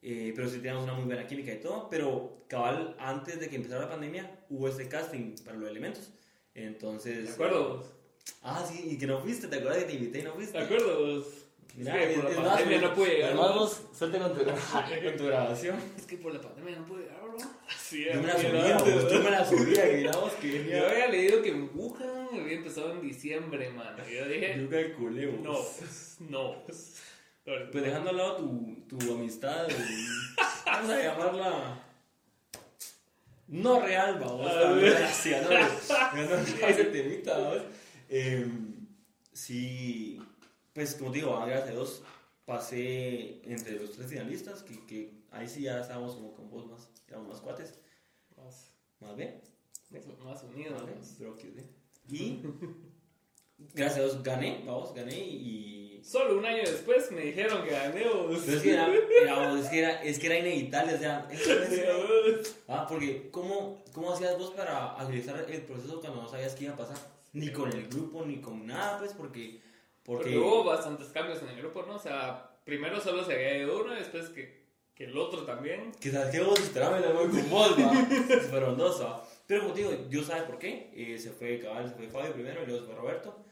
[0.02, 1.90] eh, pero sí teníamos una muy buena química y todo.
[1.90, 6.12] Pero, cabal, antes de que empezara la pandemia, hubo este casting para los elementos.
[6.56, 7.28] Entonces.
[7.28, 7.86] ¿De acuerdo?
[8.44, 10.58] Ah, sí, y que no fuiste, ¿te acuerdas que te invité y no fuiste?
[10.58, 11.24] ¿De acuerdo?
[11.76, 13.38] Mira, es que por la pandemia no pude llegar.
[13.98, 15.76] Suerte con tu, con tu grabación.
[15.98, 17.31] Es que por la pandemia no pude llegar, bro.
[17.78, 20.10] Sí, yo me la subía, pues, tú me la subía, que
[20.42, 23.96] que Yo había leído que en Wuhan había empezado en diciembre, man.
[24.10, 24.58] Y yo dije.
[24.60, 25.78] Yo calculé, vos.
[26.20, 26.66] No, no.
[26.66, 29.68] Pues dejando al lado tu, tu amistad,
[30.66, 31.84] vamos a llamarla.
[33.48, 34.52] No real, vamos.
[34.82, 35.50] Gracias, no.
[36.30, 37.64] No, ese temita, vamos.
[38.10, 38.48] Eh,
[39.34, 40.22] sí
[40.74, 42.04] pues como digo, gracias a Dios
[42.46, 46.90] pasé entre los tres finalistas, que, que ahí sí ya estábamos como con vos más,
[47.12, 47.80] éramos más cuates.
[48.38, 49.41] Más, más bien.
[50.24, 50.84] Más unidos.
[50.84, 51.54] Más que,
[52.10, 52.41] y
[53.74, 56.02] gracias a Dios gané, vamos, gané y...
[56.04, 57.93] Solo un año después me dijeron que gané.
[57.93, 61.30] Pero es que era, era, es que era, es que era inevitable, o sea...
[62.67, 66.74] ah, porque ¿cómo, ¿cómo hacías vos para agilizar el proceso cuando no sabías qué iba
[66.74, 66.97] a pasar?
[67.34, 69.62] Ni con el grupo, ni con nada, pues, porque
[70.04, 70.38] porque...
[70.38, 71.95] hubo bastantes cambios en el grupo, ¿no?
[71.95, 74.61] O sea, primero solo se había ido uno y después que,
[75.02, 75.92] que el otro también.
[76.00, 77.94] Que sabes que vos esperabas la con vos, ¿va?
[78.50, 79.28] Fueron dos, ¿va?
[79.48, 80.92] Pero como digo, Dios sabe por qué.
[80.96, 83.44] Eh, se fue Cabal, se fue Fabio primero y luego se fue Roberto.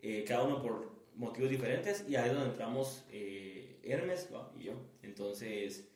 [0.00, 4.50] Eh, cada uno por motivos diferentes y ahí es donde entramos eh, Hermes ¿va?
[4.58, 4.72] y yo.
[5.02, 5.90] Entonces,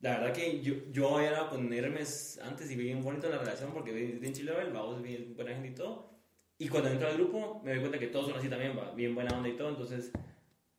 [0.00, 3.92] la verdad que yo, yo hablado con Hermes antes y bien bonita la relación porque
[3.92, 6.18] vi en Chile, vamos, bien buena gente y todo.
[6.58, 9.14] Y cuando entro al grupo, me doy cuenta que todos son así también, va, bien
[9.14, 9.70] buena onda y todo.
[9.70, 10.12] Entonces,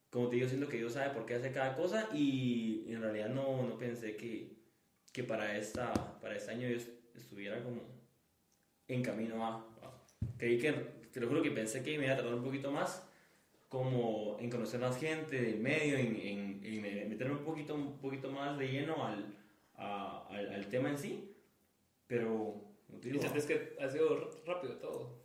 [0.09, 2.09] como te digo, siento que Dios sabe por qué hace cada cosa.
[2.13, 4.53] Y en realidad no, no pensé que,
[5.13, 6.77] que para, esta, para este año yo
[7.15, 7.81] estuviera como
[8.87, 9.65] en camino a.
[10.37, 10.71] creí que,
[11.11, 13.07] te lo juro que pensé que me iba a tardar un poquito más,
[13.67, 16.15] como en conocer más gente del medio, en,
[16.63, 19.35] en, meterme un poquito, un poquito más de lleno al,
[19.75, 21.35] al, al, tema en sí.
[22.07, 22.65] Pero.
[23.03, 25.19] ¿Y sientes que ha sido rápido todo?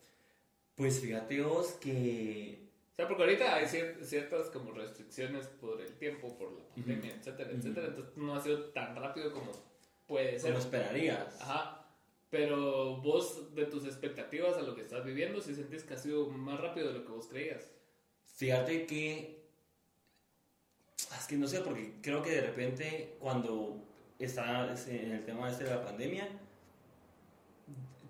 [0.74, 2.63] Pues fíjate vos que...
[2.94, 7.50] O sea, porque ahorita hay ciertas como restricciones por el tiempo, por la pandemia, etcétera,
[7.50, 7.88] etcétera.
[7.88, 9.50] Entonces no ha sido tan rápido como
[10.06, 10.52] puede ser.
[10.52, 11.40] Como esperarías.
[11.40, 11.88] Ajá.
[12.30, 16.26] Pero vos, de tus expectativas a lo que estás viviendo, si sentís que ha sido
[16.30, 17.68] más rápido de lo que vos creías.
[18.36, 19.42] Fíjate que...
[20.96, 23.82] Es que no sé, porque creo que de repente cuando
[24.20, 26.28] está en el tema este de la pandemia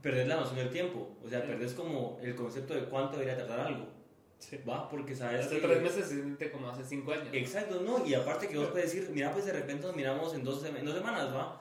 [0.02, 1.16] perder la noción del tiempo.
[1.24, 1.46] O sea, sí.
[1.48, 4.03] perdés como el concepto de cuánto debería tardar algo.
[4.38, 4.58] Sí.
[4.68, 4.88] ¿Va?
[4.88, 5.46] Porque sabes.
[5.46, 7.28] Hace tres meses se siente como hace cinco años.
[7.32, 8.06] Exacto, ¿no?
[8.06, 10.84] Y aparte que vos puedes decir, mira, pues de repente nos miramos en dos, en
[10.84, 11.60] dos semanas, ¿va?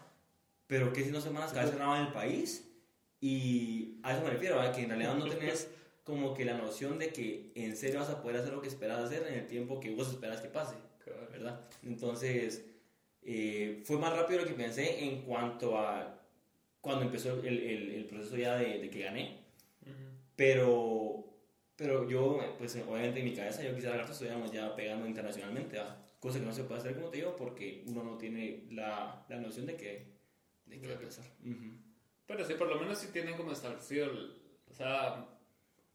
[0.68, 2.70] Pero que si dos semanas cada vez cerrado en el país.
[3.22, 4.72] Y a eso me refiero, ¿va?
[4.72, 5.70] Que en realidad no tenés
[6.04, 9.00] como que la noción de que en serio vas a poder hacer lo que esperas
[9.00, 10.76] hacer en el tiempo que vos esperas que pase,
[11.32, 11.62] ¿verdad?
[11.84, 12.66] Entonces,
[13.22, 16.20] eh, fue más rápido lo que pensé en cuanto a
[16.82, 19.38] cuando empezó el, el, el proceso ya de, de, que gané.
[20.36, 21.24] Pero,
[21.76, 25.80] pero yo, pues obviamente en mi cabeza yo quisiera que estuviéramos ya pegando internacionalmente,
[26.20, 29.38] cosa que no se puede hacer, como te digo, porque uno no tiene la, la
[29.38, 30.14] noción de que,
[30.66, 31.26] de qué va a pasar.
[32.26, 34.12] Pero sí, por lo menos sí tienen como establecido,
[34.70, 35.28] o sea,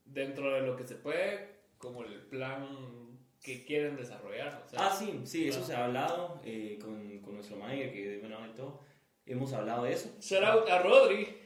[0.05, 4.63] dentro de lo que se puede, como el plan que quieren desarrollar.
[4.67, 8.09] O sea, ah, sí, sí, eso se ha hablado eh, con, con nuestro manager, que
[8.09, 8.89] de buena y todo
[9.29, 10.11] hemos hablado de eso.
[10.21, 11.37] Shout out a Rodri.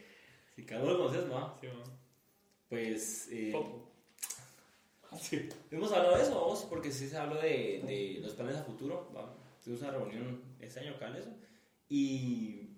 [0.55, 1.57] Si cada uno conoces, ¿no?
[1.59, 1.83] Sí, man.
[2.69, 3.29] Pues.
[3.31, 3.53] Eh,
[5.19, 5.49] sí.
[5.71, 9.11] Hemos hablado de eso, vamos, porque sí se habló de, de los planes a futuro.
[9.15, 9.35] ¿va?
[9.63, 11.29] Tuvimos una reunión este año acá en eso.
[11.89, 12.69] Y.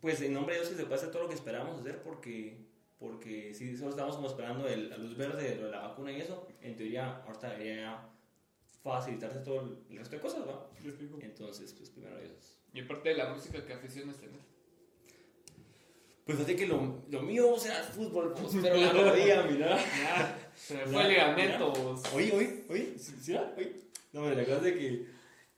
[0.00, 2.66] Pues en nombre de Dios que se puede hacer todo lo que esperamos hacer, porque.
[2.98, 6.48] Porque si solo estamos como esperando el, la luz verde de la vacuna y eso,
[6.62, 8.08] en teoría ahorita debería
[8.82, 10.70] facilitarse todo el resto de cosas, ¿va?
[10.82, 12.58] Entonces, pues primero Dios.
[12.72, 14.55] Y aparte de la música, ¿qué aficiones tenés?
[16.26, 19.76] Pues fíjate que lo, lo mío, o sea, fútbol, pues, pero la rodilla, mira.
[19.78, 21.70] Ya, se me fue el ligamento.
[21.70, 22.02] vos.
[22.12, 23.54] Oye, oye, oye, ¿sí, sí, ah?
[23.56, 23.72] oye.
[24.12, 25.06] No, me la cosa de que.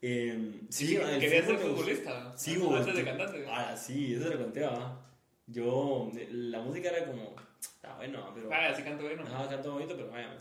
[0.03, 2.35] Eh, sí, el Quería ser futbolista.
[2.37, 2.79] Sí, antes vos.
[2.81, 3.45] antes de cantante.
[3.49, 5.05] Ah, sí, eso lo conté, va.
[5.47, 7.35] Yo, la música era como.
[7.59, 8.51] Está bueno, pero.
[8.53, 9.23] Ah, sí canto bueno.
[9.23, 10.39] Ajá, canto bonito, pero vaya.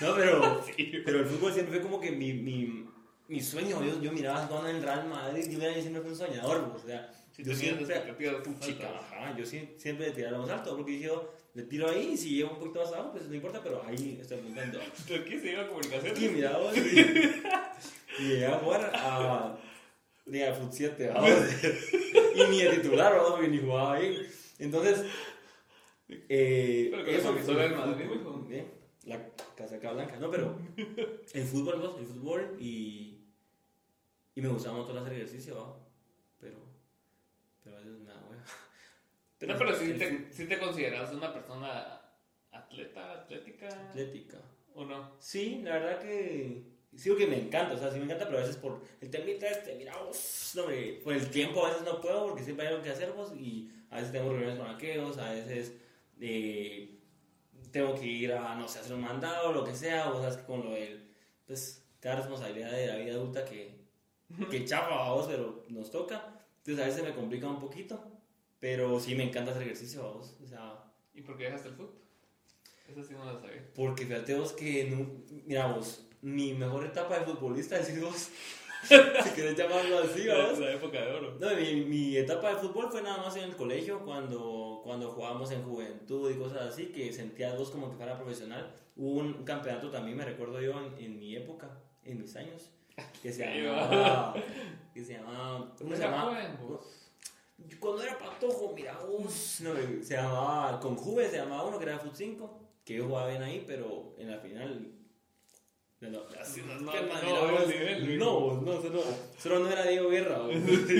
[0.00, 0.60] No, pero.
[0.76, 0.92] Sí.
[1.04, 2.84] Pero el fútbol siempre fue como que mi, mi,
[3.28, 3.80] mi sueño.
[3.84, 5.48] Yo, yo miraba jugando en el Real Madrid.
[5.48, 7.12] Yo era- siempre fui un soñador, o sea.
[7.38, 7.84] Sí, yo siempre.
[7.84, 9.04] expectativas muy Chica, altas.
[9.12, 10.76] ajá, yo siempre de tirar lo más alto.
[10.76, 12.10] Porque yo, le tiro ahí.
[12.12, 14.80] Y si llego un poquito más abajo, pues no importa, pero ahí estoy apuntando.
[15.08, 16.22] ¿Pero qué se iba a comunicación?
[16.22, 19.58] Y mira, vos, y, y a jugar a.
[20.26, 21.30] Ni a Fut 7, vamos.
[22.34, 24.26] y ni a titular, vamos, porque ni jugaba bien.
[24.58, 25.04] Entonces.
[26.08, 28.06] Eh, Pero eso que solo el el Madrid.
[28.50, 28.66] ¿eh?
[29.04, 30.58] La casaca blanca, no, pero.
[31.32, 33.20] El fútbol, vos, el fútbol y.
[34.34, 35.76] Y me gustaba mucho hacer ejercicio, ¿va?
[36.40, 36.67] Pero.
[37.68, 38.44] Pero a veces me da hueva.
[39.40, 42.00] No, pero si te, sí te consideras una persona
[42.50, 44.38] atleta, atlética, Atlética.
[44.74, 45.12] ¿o no?
[45.20, 46.62] Sí, la verdad que
[46.96, 49.48] sí que me encanta, o sea, sí me encanta, pero a veces por el temita
[49.48, 52.72] este, mira vos, no, hombre, por el tiempo a veces no puedo porque siempre hay
[52.72, 55.74] algo que hacer vos y a veces tengo reuniones con aquellos, a veces
[56.20, 56.98] eh,
[57.70, 60.38] tengo que ir a, no sé, hacer un mandado o lo que sea, o sabes
[60.38, 61.08] que con lo del,
[61.46, 63.78] pues, cada responsabilidad de la vida adulta que,
[64.50, 68.02] que chapa a vos, pero nos toca, entonces a veces me complica un poquito,
[68.60, 70.84] pero sí me encanta hacer ejercicio vos, o sea...
[71.14, 71.94] ¿Y por qué dejaste el fútbol?
[72.88, 73.68] Eso sí no lo sabía.
[73.74, 78.30] Porque fíjate vos que, no- mira vos, mi mejor etapa de futbolista, decís vos,
[78.82, 80.58] si querés llamarlo así, vamos.
[80.58, 81.36] la época de oro.
[81.38, 85.50] No, mi, mi etapa de fútbol fue nada más en el colegio, cuando, cuando jugábamos
[85.50, 88.74] en juventud y cosas así, que sentía vos como que fuera profesional.
[88.96, 91.68] Hubo un, campeonato también, me recuerdo yo, en, en mi época,
[92.04, 92.70] en mis años,
[93.22, 94.34] que se llamaba...
[94.94, 95.74] Que se llamaba...
[95.78, 96.58] ¿Cómo se Era llamaba?
[97.78, 101.98] Cuando era patojo, mira vos, no, se llamaba, con Juve se llamaba uno que era
[101.98, 104.92] Fut 5, que yo jugaba bien ahí, pero en la final...
[106.00, 106.74] No, no, así no,
[108.60, 109.02] No, solo,
[109.36, 110.40] solo no era Diego Guerra.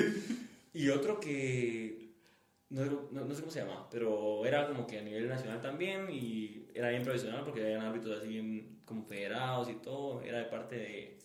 [0.74, 2.12] y otro que,
[2.70, 6.08] no, no, no sé cómo se llama, pero era como que a nivel nacional también
[6.10, 10.44] y era bien profesional porque habían árbitros así bien como federados y todo, era de
[10.44, 11.18] parte de,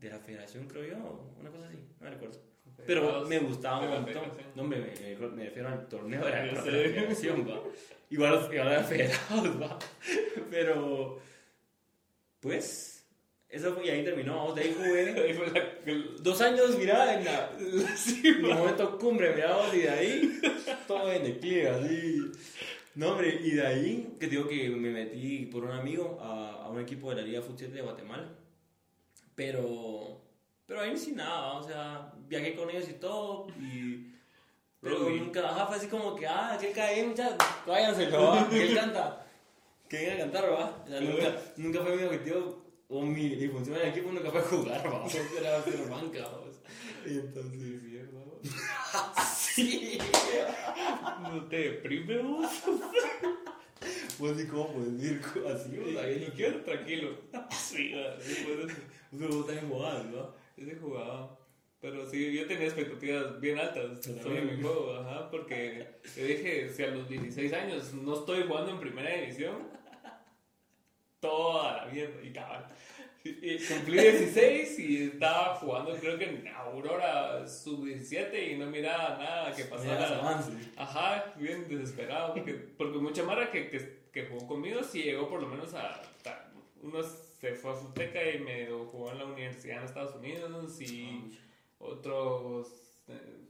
[0.00, 2.38] de la federación creo yo, una cosa así, no me recuerdo.
[2.86, 4.22] Pero me gustaba un montón.
[4.54, 7.60] No, me, me- me refiero al torneo de la, de la federación, va.
[8.08, 9.78] Igual, igual era federados, va.
[10.50, 11.18] Pero,
[12.40, 13.06] pues,
[13.48, 14.36] eso fue y ahí terminó.
[14.36, 16.04] Vamos, de ahí jugué.
[16.22, 20.40] Dos años, mira, en la, mi momento cumbre, mira, vos, y de ahí
[20.86, 22.32] todo en declive, así.
[22.94, 26.70] No, hombre, y de ahí, que digo que me metí por un amigo a, a
[26.70, 28.28] un equipo de la Liga Fut 7 de Guatemala.
[29.40, 30.20] Pero,
[30.66, 34.06] pero ahí sin nada, o sea, viajé con ellos y todo, y...
[34.82, 38.74] Pero nunca, ajá, fue así como que, ah, que cae, muchachos, váyanse, va, que él
[38.74, 39.26] canta,
[39.88, 40.82] que venga a cantar, va.
[40.84, 44.30] O sea, nunca, nunca fue mi objetivo, o mi, mi función en el equipo nunca
[44.30, 45.06] fue jugar, va.
[45.38, 46.44] Era ser banca, va.
[47.06, 48.40] Y entonces, Mierda, vos.
[49.34, 49.98] sí.
[51.22, 52.46] No te deprimes, vos.
[54.18, 55.78] Pues sí, ¿cómo puedes co- así?
[55.78, 57.18] O sea, quédate tranquilo.
[57.50, 57.94] Sí.
[59.18, 60.34] Pero vos también jugabas, ¿no?
[60.56, 61.36] Ese jugaba.
[61.80, 64.14] Pero sí, yo tenía expectativas bien altas Sí.
[64.22, 68.72] sobre mi juego, ajá, porque yo dije, si a los 16 años no estoy jugando
[68.72, 69.66] en primera división,
[71.20, 72.66] toda la mierda, y cabal.
[73.24, 79.54] Y cumplí 16 y estaba jugando creo que en Aurora sub-17 y no miraba nada
[79.54, 80.22] que Mirabas pasara.
[80.76, 85.40] Ajá, bien desesperado, porque, porque mucha mara que, que, que jugó conmigo sí llegó por
[85.42, 85.96] lo menos a...
[85.96, 86.50] a-
[86.82, 91.38] uno se fue a Futeca y me jugó en la universidad en Estados Unidos y
[91.78, 92.68] otros
[93.08, 93.40] eh,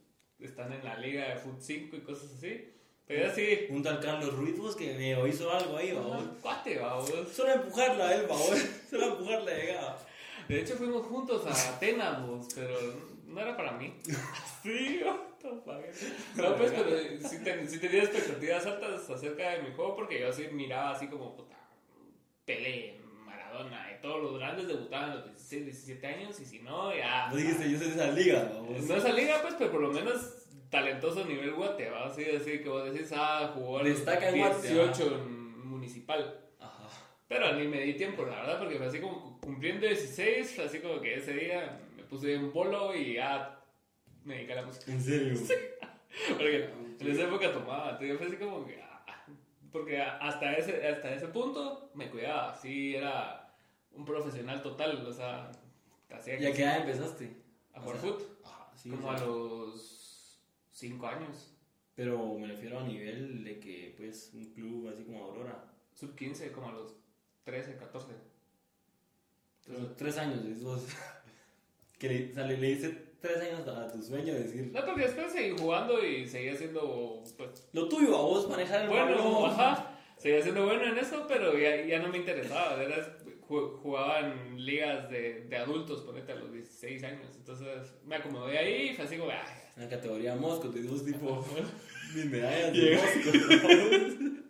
[0.41, 2.71] están en la liga de Foot 5 y cosas así.
[3.11, 6.01] Pero así, Un tal Carlos Ruiz, vos, que me hizo algo ahí, va.
[6.01, 6.23] vos.
[6.41, 7.11] cuate, vamos.
[7.35, 8.37] Solo empujarla a él, va.
[8.37, 8.65] vos.
[8.91, 9.99] Solo empujarla llegaba.
[10.47, 12.79] De hecho, fuimos juntos a Atenas, vos, pero
[13.27, 13.93] no era para mí.
[14.63, 15.01] sí.
[15.43, 20.33] No, pues, pero sí, ten- sí tenía expectativas altas acerca de mi juego porque yo
[20.33, 21.57] sí miraba así como, puta,
[22.45, 26.95] Pelé, Maradona y todos los grandes debutaban a los 16, 17 años y si no,
[26.95, 27.27] ya.
[27.31, 28.61] Vos dijiste, yo soy de esa liga, va.
[28.61, 28.83] vos.
[28.85, 30.40] No esa liga, pues, pero por lo menos
[30.71, 32.07] talentoso a nivel guate, ¿va?
[32.07, 36.41] Así decir que vos decís, ah, jugó Destaca en Guate, 18 en municipal.
[36.59, 36.89] Ajá.
[37.29, 40.79] Pero ni me di tiempo, la verdad, porque fue así como cumpliendo 16, fue así
[40.79, 43.61] como que ese día me puse en polo y ya
[44.25, 44.93] me dediqué a la música.
[44.93, 45.39] En serio.
[46.29, 48.83] Porque en esa época tomaba, entonces fue así como que.
[48.83, 49.27] ah,
[49.71, 53.55] porque hasta ese, hasta ese punto me cuidaba, sí, era
[53.93, 55.51] un profesional total, o sea,
[56.13, 57.37] hacía ¿Y a qué edad empezaste?
[57.73, 58.27] a jugar O sea, fútbol.
[58.75, 58.91] Sí.
[58.91, 60.00] como o a los
[60.81, 61.55] 5 años.
[61.95, 65.65] Pero me refiero a nivel de que, pues, un club así como Aurora.
[65.95, 66.97] Sub 15, como a los
[67.45, 68.13] 13, 14.
[69.67, 70.87] Entonces, tres años, es vos.
[71.99, 72.89] que le, o sea, le, le diste
[73.21, 74.71] tres años a tu sueño de decir.
[74.73, 78.89] No, porque después seguí jugando y seguí haciendo, pues, Lo tuyo, a vos manejar el
[78.89, 79.99] bueno, ajá.
[80.17, 82.83] Seguí siendo bueno en eso, pero ya, ya no me interesaba.
[82.83, 83.17] Era,
[83.51, 87.37] jugaba en ligas de, de adultos, ponete a los 16 años.
[87.37, 89.39] Entonces me acomodé ahí y fue así como, ay,
[89.77, 91.45] En la categoría Mosco, te dio tipo.
[92.15, 92.97] Mis medallas de.
[92.97, 93.69] Mosco.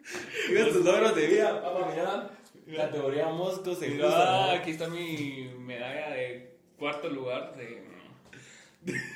[0.48, 2.30] Digas tus logros de vida, papá, mira.
[2.76, 7.82] Categoría Mosco se mira, aquí está mi medalla de cuarto lugar de...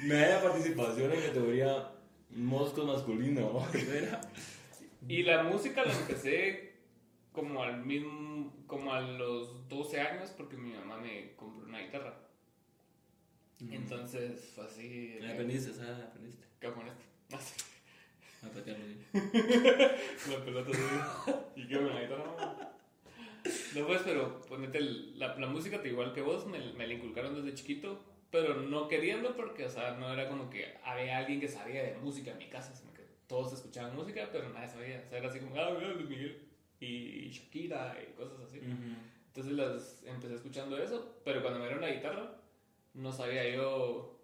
[0.02, 1.88] Medalla de participación en categoría
[2.30, 3.66] Mosco masculino.
[5.06, 6.72] Y la música la empecé
[7.30, 8.33] como al mismo,
[8.66, 12.14] como a los 12 años porque mi mamá me compró una guitarra.
[13.70, 15.18] Entonces fue así.
[15.20, 15.72] ¿La aprendiste?
[15.72, 15.98] ¿Sabes?
[15.98, 16.44] ¿La aprendiste?
[16.60, 17.04] ¿Qué con esto?
[17.32, 17.54] Así.
[18.42, 19.04] A bien.
[20.30, 21.40] La pelota así.
[21.56, 22.70] Y qué con la guitarra.
[23.74, 26.94] No pues, pero ponete el- la, la música te igual que vos, me, me la
[26.94, 31.40] inculcaron desde chiquito, pero no queriendo porque, o sea, no era como que había alguien
[31.40, 35.02] que sabía de música en mi casa, sino que todos escuchaban música, pero nadie sabía.
[35.04, 36.43] O sea, era así como, ah, mira, Luis Miguel
[36.84, 38.60] y Shakira y cosas así.
[39.28, 42.36] Entonces las empecé escuchando eso, pero cuando me dieron la guitarra,
[42.94, 44.20] no sabía yo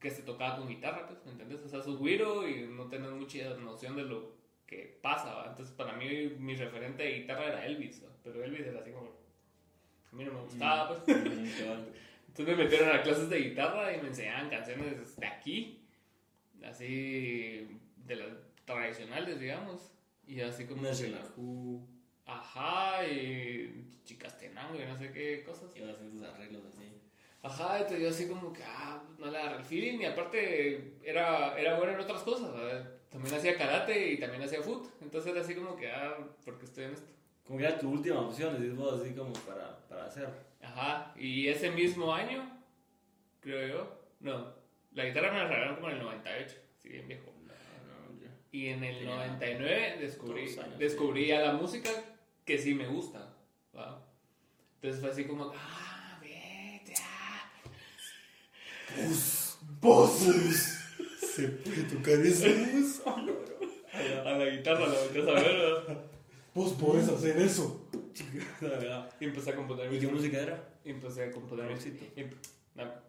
[0.00, 1.60] que se tocaba con guitarra, pues, ¿me entiendes?
[1.64, 4.32] O sea, sos güiro y no tenés mucha noción de lo
[4.66, 5.46] que pasa, ¿va?
[5.50, 8.08] Entonces, para mí, mi referente de guitarra era Elvis, ¿va?
[8.24, 9.12] pero Elvis era así como...
[10.10, 11.16] A mí no me gustaba, pues.
[12.28, 15.82] Entonces me metieron a clases de guitarra y me enseñaban canciones de aquí,
[16.64, 18.28] así, de las
[18.64, 19.92] tradicionales, digamos,
[20.26, 20.90] y así como...
[20.90, 21.86] Shelahu.
[22.26, 25.70] Ajá, y Chicastenango y no sé qué cosas.
[25.76, 26.92] Iba a hacer sus arreglos así.
[27.42, 31.58] Ajá, entonces yo así como que, ah, no le agarré el feeling y aparte era,
[31.58, 32.88] era bueno en otras cosas, ¿verdad?
[33.10, 36.84] También hacía karate y también hacía foot, entonces era así como que, ah, porque estoy
[36.84, 37.10] en esto.
[37.44, 40.28] Como que era tu última opción, decís vos, así como para, para hacer.
[40.62, 42.48] Ajá, y ese mismo año,
[43.40, 44.54] creo yo, no,
[44.92, 47.31] la guitarra me la regalaron como en el 98, si bien viejo.
[48.52, 51.90] Y en el Tenía 99 descubrí, años, descubrí ya la música
[52.44, 53.34] que sí me gusta.
[54.74, 57.50] Entonces fue así como, ah, vete, ah.
[59.80, 60.78] ¡Pozos!
[61.18, 62.46] Se puede tocar eso.
[64.24, 66.04] A la guitarra la volteas a ver, ¿verdad?
[66.54, 67.88] Vos podés hacer eso.
[68.60, 69.14] La verdad.
[69.18, 70.68] Y empecé a componer ¿Y qué música era?
[70.84, 71.74] y empecé a componer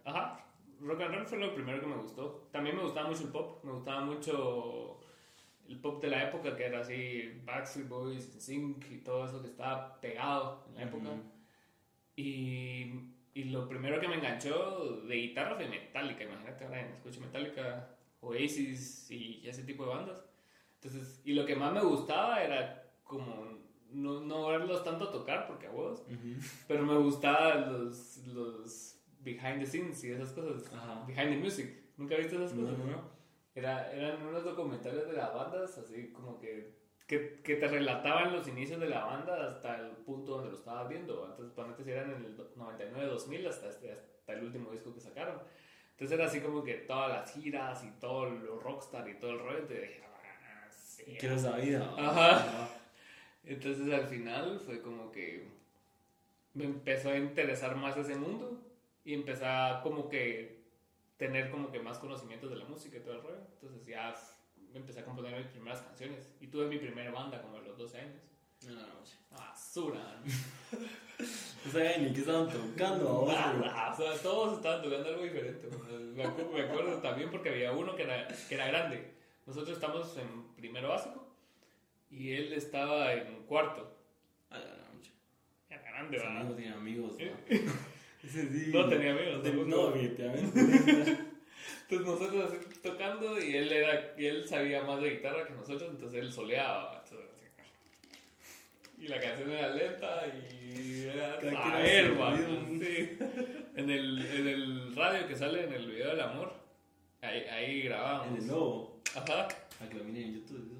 [0.06, 0.45] Ajá,
[0.79, 2.47] rock and roll fue lo primero que me gustó.
[2.51, 4.99] También me gustaba mucho el pop, me gustaba mucho
[5.67, 9.47] el pop de la época que era así Backstreet Boys, Sync y todo eso que
[9.47, 11.10] estaba pegado en la época.
[11.10, 11.21] Ujú.
[12.15, 16.23] Y, y lo primero que me enganchó de guitarra fue Metallica.
[16.23, 20.17] Imagínate ahora escucho Metallica, Oasis y ese tipo de bandas.
[20.76, 23.47] Entonces, y lo que más me gustaba era como
[23.89, 26.36] no, no verlos tanto tocar, porque a vos, Ujú.
[26.67, 30.71] pero me gustaban los, los behind the scenes y esas cosas.
[30.73, 31.06] Ajá.
[31.08, 31.84] Behind the music.
[31.97, 32.78] ¿Nunca viste esas cosas?
[32.78, 33.12] no, no.
[33.55, 36.73] Era, eran unos documentales de las bandas, así como que,
[37.05, 40.89] que, que te relataban los inicios de la banda hasta el punto donde lo estabas
[40.89, 41.21] viendo.
[41.55, 45.39] Para si eran en el 99-2000 hasta, este- hasta el último disco que sacaron.
[45.91, 49.39] Entonces, era así como que todas las giras y todo lo rockstar y todo el
[49.39, 49.63] rollo.
[49.67, 51.03] Te dije, "Ah, sí".
[51.19, 51.93] Quiero esa vida.
[51.97, 52.69] Ajá.
[53.45, 55.45] Entonces, al final fue como que
[56.55, 58.59] me empezó a interesar más ese mundo
[59.03, 60.62] y empecé a como que
[61.23, 63.41] tener como que más conocimientos de la música y todo el rollo.
[63.53, 64.13] Entonces ya
[64.73, 67.97] empecé a componer mis primeras canciones y tuve mi primera banda como a los 12
[67.97, 68.21] años.
[68.67, 69.15] En la noche.
[69.31, 70.21] Basura.
[71.65, 73.53] No sabían ni qué estaban tocando ahora.
[73.53, 75.69] Nada, o sea, todos estaban tocando algo diferente.
[76.13, 79.13] Me acuerdo, me acuerdo también porque había uno que era, que era grande.
[79.45, 81.25] Nosotros estamos en primero básico
[82.12, 83.95] y él estaba en cuarto.
[84.49, 85.13] A la noche.
[85.69, 86.38] Era grande, ¿verdad?
[86.41, 87.31] amigo tiene amigos, ¿no?
[88.71, 89.67] No tenía amigos.
[89.67, 90.59] No, definitivamente.
[90.59, 91.19] Entonces
[92.07, 96.21] nosotros así tocando y él era y él sabía más de guitarra que nosotros, entonces
[96.21, 97.04] él soleaba.
[97.04, 97.29] entonces.
[98.98, 101.41] Y la canción era lenta y era a
[101.81, 103.17] sí.
[103.75, 106.54] En el, en el radio que sale en el video del amor,
[107.21, 108.27] ahí, ahí grabábamos.
[108.29, 109.02] En el lobo.
[109.13, 109.48] Ajá,
[109.81, 110.79] A que lo miren en YouTube.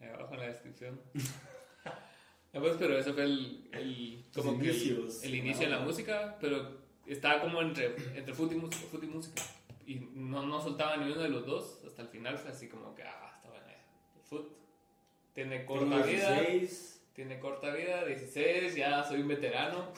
[0.00, 1.00] ahí abajo en la descripción.
[2.52, 5.84] Ya pues, pero eso fue el, el como que el- inicio de la Ah.
[5.84, 9.04] música, pero estaba como entre, entre foot y música, foot
[9.86, 12.94] y no, no soltaba ni uno de los dos, hasta el final fue así como
[12.94, 13.88] que, ah, está buena esa.
[14.16, 14.52] El foot
[15.34, 17.00] tiene corta Tengo vida, 16.
[17.14, 19.88] tiene corta vida, 16, ya soy un veterano.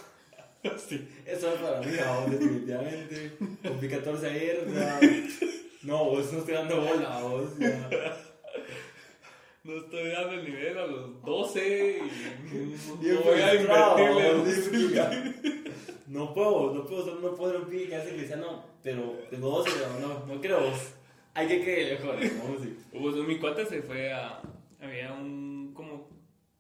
[0.79, 3.33] Sí, eso es para mí, vamos, definitivamente.
[3.63, 4.67] Cumplí 14 ayer,
[5.83, 7.59] No, vos no estoy dando bola, vos.
[7.59, 7.91] Ya.
[9.65, 11.99] No estoy dando el nivel a los 12
[12.53, 14.33] y no voy a invertirle.
[14.35, 14.45] ¿no?
[16.07, 20.09] No puedo, no puedo, no puedo un pibe que hace cristiano, pero tengo 12, no,
[20.09, 20.61] no, no creo.
[21.33, 22.79] Hay que creer, joder, vamos a decir.
[22.93, 24.41] Pues mi cuate se fue a.
[24.81, 25.73] Había un.
[25.75, 26.13] como.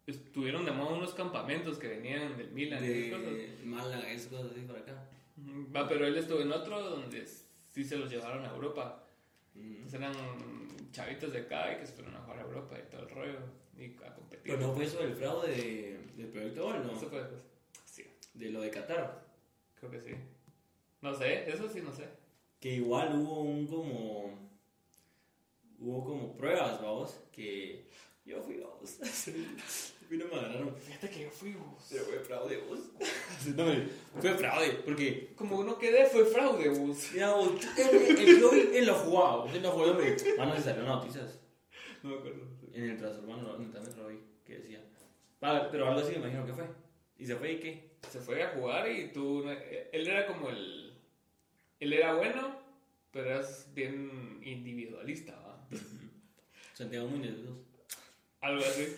[0.07, 3.35] Estuvieron de moda unos campamentos que venían del Milan y esas cosas.
[3.35, 5.09] De Málaga, esas cosas así por acá.
[5.75, 9.04] Va, pero él estuvo en otro donde sí se los llevaron a Europa.
[9.55, 10.13] Entonces eran
[10.91, 13.39] chavitos de acá y que se fueron a jugar a Europa y todo el rollo
[13.77, 14.43] y a competir.
[14.45, 16.97] Pero no fue eso del fraude de, del proyecto Gol, ¿no?
[16.97, 17.43] Eso fue después.
[17.85, 19.25] Sí, De lo de Qatar.
[19.75, 20.15] creo que sí.
[21.01, 22.09] No sé, eso sí no sé.
[22.61, 24.51] Que igual hubo un como.
[25.79, 27.21] Hubo como pruebas, vamos.
[27.31, 27.87] Que
[28.25, 28.99] yo fui, vamos.
[30.11, 30.77] No me agarraron.
[30.77, 31.87] Fíjate que yo fui vos.
[31.91, 32.79] Pero fue fraude, vos.
[33.57, 33.89] No, me-
[34.21, 35.33] fue fraude, porque.
[35.37, 37.11] Como uno quedé fue fraude, vos.
[37.13, 37.49] Mira, vos,
[37.79, 40.17] él, él lo vos, él lo jugaba, hombre.
[40.39, 41.41] Mano, se salieron noticias
[42.03, 42.43] No me acuerdo.
[42.73, 44.81] en el Transurbano, no, también lo vi, que decía.
[45.43, 46.65] Ah, pero algo así me imagino que fue.
[47.19, 47.91] ¿Y se fue y qué?
[48.11, 49.45] Se fue a jugar y tú.
[49.93, 50.95] Él era como el.
[51.81, 52.57] Él era bueno,
[53.11, 55.67] pero es bien individualista, ¿va?
[56.73, 57.35] Santiago Muñoz.
[58.41, 58.97] Algo así.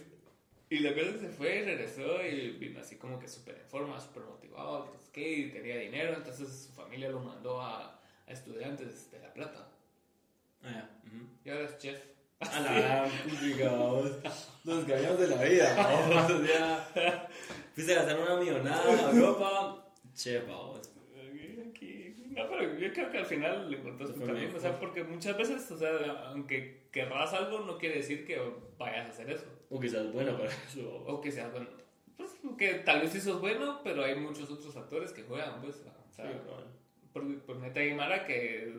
[0.68, 4.00] Y la cosa se fue y regresó y vino así como que súper en forma,
[4.00, 9.20] súper motivado, que no tenía dinero, entonces su familia lo mandó a, a estudiantes de
[9.20, 9.68] La Plata.
[10.62, 10.90] Ah, ya.
[11.44, 12.02] Y ahora es chef.
[12.40, 14.10] A la puta, vos.
[14.64, 16.30] Nos cañamos de la vida, vamos.
[16.32, 17.28] O sea,
[17.74, 19.86] fuiste a gastar una millonada a Europa.
[20.14, 20.80] Che, vamos.
[21.70, 24.78] Aquí- No, pero yo creo que al final le encontraste Fue un camino, o sea,
[24.78, 28.38] porque muchas veces, o sea, aunque querrás algo, no quiere decir que
[28.76, 29.46] vayas a hacer eso.
[29.70, 31.04] O que seas bueno para eso.
[31.06, 31.68] O que seas bueno.
[32.16, 35.76] Pues que tal vez sí sos bueno, pero hay muchos otros factores que juegan, pues.
[35.76, 36.22] O sea, Sí,
[37.12, 38.72] por, por neta hay Mara que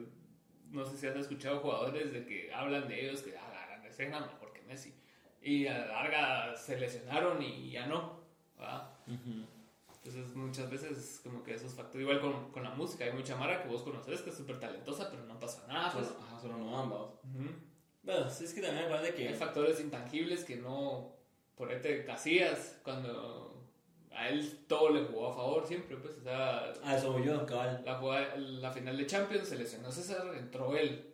[0.71, 4.19] no sé si has escuchado jugadores de que hablan de ellos que ah, la escena
[4.19, 4.93] mejor que Messi.
[5.41, 8.21] Y a la larga se lesionaron y ya no.
[8.59, 8.99] ¿va?
[9.05, 13.61] Entonces muchas veces como que esos factores, igual con, con la música, hay mucha Mara
[13.61, 15.91] que vos conoces que es súper talentosa, pero no pasa nada.
[15.91, 16.07] Pues.
[16.07, 16.89] Solo, ajá, solo no van,
[18.25, 19.33] es que también me parece Hay que.
[19.33, 21.13] factores intangibles que no,
[21.55, 23.53] por este Casillas, cuando
[24.11, 27.83] a él todo le jugó a favor siempre, pues, o sea, Ah, eso yo, cabal.
[27.85, 31.13] la, jugada- la final de Champions se lesionó César, entró él.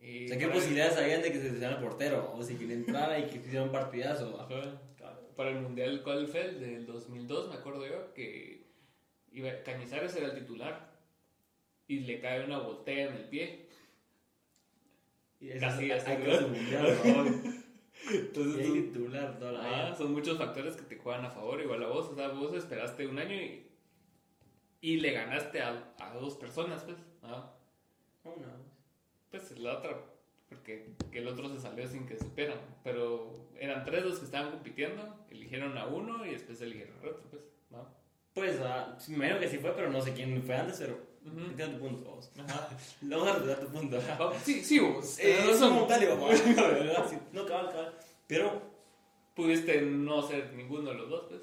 [0.00, 2.32] Y O sea, ¿qué posibilidades habían de que se lesionara el portero?
[2.34, 4.38] O si que le entrara y que hiciera un partidazo.
[4.40, 4.80] Ajá.
[5.36, 6.42] Para el Mundial ¿cuál fue?
[6.42, 8.66] El del 2002, me acuerdo yo, que
[9.32, 10.92] iba, Cañizares era el titular
[11.88, 13.63] y le cae una botella en el pie.
[15.60, 16.24] Casi, es- así, hay ¿no?
[16.24, 17.32] que vamos.
[18.10, 19.96] Entonces Y hay tú- que titular toda la Ah, vida.
[19.96, 22.06] son muchos factores que te juegan a favor, igual a vos.
[22.06, 23.66] O sea, vos esperaste un año y,
[24.80, 26.98] y le ganaste a, a dos personas, pues.
[27.22, 27.52] ¿ah?
[28.24, 28.48] Una.
[29.30, 29.96] Pues la otra,
[30.48, 32.58] porque que el otro se salió sin que supieran.
[32.82, 37.22] Pero eran tres los que estaban compitiendo, eligieron a uno y después eligieron al otro,
[37.30, 37.42] pues.
[37.70, 37.88] ¿no?
[38.34, 40.98] Pues, ah, me imagino que sí fue, pero no sé quién fue antes, pero.
[41.24, 42.30] Entiendo tu punto, vos.
[42.38, 42.68] Ajá.
[43.02, 43.98] Vamos a respetar tu punto.
[44.44, 45.18] Sí, sí, vos.
[45.18, 45.74] Eh, razón.
[45.74, 46.00] como tal,
[47.10, 47.16] sí.
[47.32, 47.94] No, cabal, cabal.
[48.26, 48.74] Pero,
[49.34, 51.40] Pudiste no ser ninguno de los dos, pues.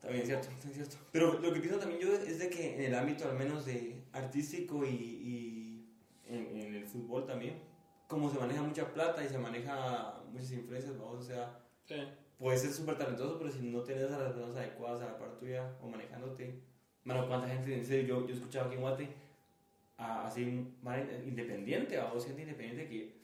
[0.00, 0.96] también es cierto, también es cierto.
[1.12, 4.02] Pero lo que pienso también yo es de que en el ámbito, al menos de
[4.12, 5.88] artístico y, y
[6.28, 7.60] en, en el fútbol también,
[8.08, 11.96] como se maneja mucha plata y se maneja muchas influencias, vamos, o sea, Sí.
[12.38, 15.36] puedes ser súper talentoso, pero si no tienes a las personas adecuadas a la par
[15.38, 16.58] tuya o manejándote,
[17.06, 19.08] mano, cuánta gente, en serio, yo, yo he escuchado aquí en Guate,
[19.96, 20.42] a- así,
[21.26, 23.16] independiente, a gente independiente que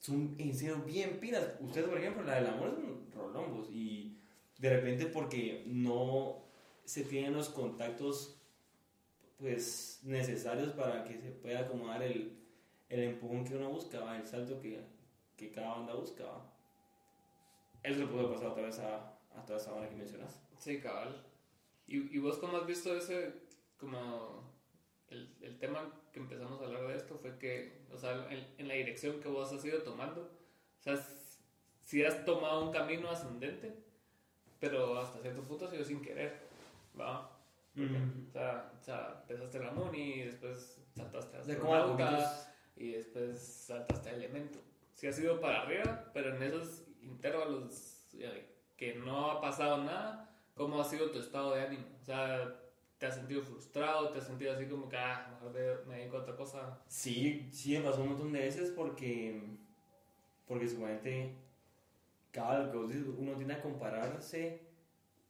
[0.00, 1.54] son en serio bien pilas.
[1.60, 4.16] Ustedes, por ejemplo, la del amor es un rolombos y
[4.58, 6.42] de repente porque no
[6.84, 8.34] se tienen los contactos
[9.38, 12.36] pues necesarios para que se pueda acomodar el,
[12.88, 14.16] el empujón que uno busca, ¿va?
[14.16, 14.80] el salto que,
[15.36, 16.24] que cada banda busca.
[16.24, 16.44] ¿va?
[17.82, 18.96] Eso le puede pasar otra vez a,
[19.36, 20.40] a toda esa banda que mencionas.
[20.58, 21.24] Sí, cabal.
[21.88, 23.32] ¿Y, y vos cómo has visto ese,
[23.78, 24.44] como
[25.08, 28.68] el, el tema que empezamos a hablar de esto fue que, o sea, en, en
[28.68, 30.96] la dirección que vos has ido tomando, o sea,
[31.82, 33.74] si has tomado un camino ascendente,
[34.60, 36.38] pero hasta cierto punto ha sido sin querer,
[36.98, 37.34] ¿va?
[37.74, 38.28] Porque, Ujú.
[38.28, 44.10] o, sea, o sea, empezaste la Muni y después saltaste a astronauta y después saltaste
[44.10, 44.58] a Elemento.
[44.92, 48.04] Sí has ido para arriba, pero en esos intervalos
[48.76, 50.28] que no ha pasado nada,
[50.58, 51.84] ¿cómo ha sido tu estado de ánimo?
[52.02, 52.54] O sea,
[52.98, 54.10] ¿te has sentido frustrado?
[54.10, 56.78] ¿Te has sentido así como que, ah, mejor me dedico a otra cosa?
[56.88, 59.40] Sí, sí me pasó un montón de veces porque,
[60.46, 61.34] porque seguramente
[62.32, 64.60] cada uno tiene que compararse,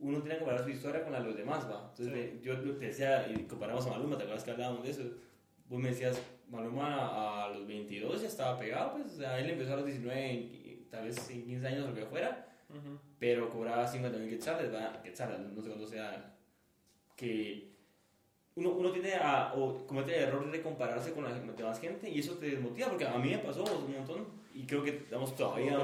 [0.01, 1.91] uno tiene que comparar su historia con la de los demás, ¿va?
[1.91, 2.41] Entonces Sí.
[2.43, 5.03] yo te decía, y comparamos a Maluma, ¿te acuerdas que hablábamos de eso?
[5.69, 6.21] Vos me decías,
[6.51, 10.31] Maluma a los 22 ya estaba pegado, pues, o sea, él empezó a los 19
[10.31, 12.48] en- tal vez en 15 años o lo que fuera,
[13.19, 15.03] Pero cobraba 50 mil quetzales, ¿verdad?
[15.03, 16.35] Quetzales, no sé cuánto sea,
[17.17, 17.73] que
[18.55, 22.21] uno, uno tiende a o comete el error de compararse con la demás gente y
[22.21, 25.77] eso te desmotiva, porque a mí me pasó un montón y creo que damos todavía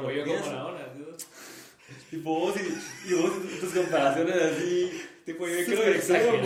[2.57, 4.91] y, y vos y tus comparaciones así,
[5.25, 6.03] Tipo, yo creo que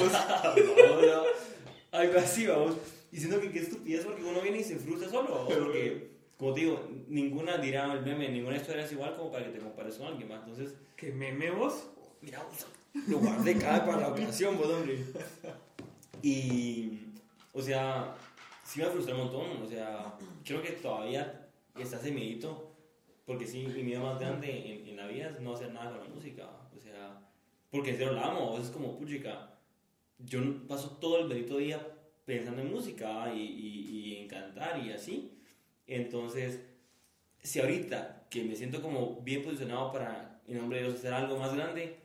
[3.40, 7.58] que qué estupidez porque uno viene y se frustra solo, porque, como te digo, ninguna
[7.58, 10.40] dirá el meme, ninguna historia es igual como para que te compares con alguien más.
[10.46, 11.88] Entonces, ¿Que meme vos?
[12.22, 12.66] mira, vos,
[13.08, 15.04] lo guardé cada para la ocasión, vos, hombre.
[16.22, 17.00] Y,
[17.52, 18.14] o sea,
[18.64, 22.72] sí me frustré un montón, o sea, creo que todavía está ese miedito,
[23.26, 26.08] porque sí, mi miedo más grande en, en la vida es no hacer nada con
[26.08, 27.20] la música, o sea,
[27.70, 29.58] porque en serio la amo, es como, puchica,
[30.18, 31.84] yo paso todo el bendito día
[32.24, 35.37] pensando en música y, y, y en cantar y así,
[35.88, 36.60] entonces,
[37.42, 41.38] si ahorita que me siento como bien posicionado para, en nombre de Dios, hacer algo
[41.38, 41.98] más grande,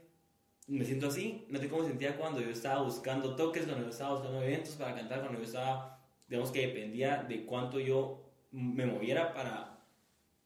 [0.67, 4.13] me siento así, no sé cómo sentía cuando yo estaba buscando toques, cuando yo estaba
[4.13, 9.33] buscando eventos para cantar, cuando yo estaba, digamos que dependía de cuánto yo me moviera
[9.33, 9.85] para,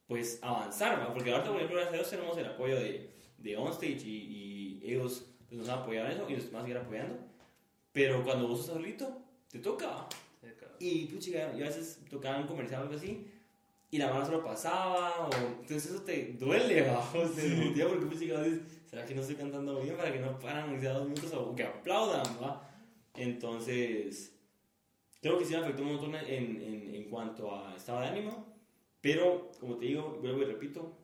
[0.08, 1.14] pues, avanzar, ¿va?
[1.14, 4.92] porque ahorita, por ejemplo, gracias a Dios tenemos el apoyo de, de OnStage y, y
[4.92, 7.20] ellos pues, nos han apoyado en eso y nos van a seguir apoyando,
[7.92, 10.08] pero cuando vos estás solito, te toca,
[10.80, 13.28] y puchica, yo a veces tocaba un comercial o algo así,
[13.90, 17.10] y la mano solo pasaba, o entonces eso te duele, ¿va?
[17.14, 20.38] o te desmotiva porque puchica, dices, ¿será que no estoy cantando bien para que no
[20.40, 22.70] paran y sea dos minutos o que aplaudan, ¿va?
[23.16, 24.36] Entonces,
[25.22, 28.46] creo que sí me afectó un montón en, en, en cuanto a estado de ánimo,
[29.02, 30.98] pero como te digo, vuelvo y repito,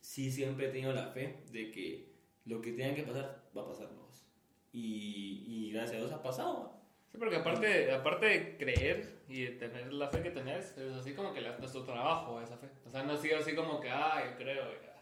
[0.00, 2.12] sí siempre he tenido la fe de que
[2.44, 4.24] lo que tenga que pasar, va a pasar, vamos.
[4.72, 6.81] Y, y gracias a Dios ha pasado.
[7.12, 11.12] Sí, porque aparte, aparte de creer y de tener la fe que tenés, es así
[11.14, 12.68] como que la- nuestro trabajo, esa fe.
[12.86, 14.98] O sea, no ha sido así como que, ah, yo creo, ya.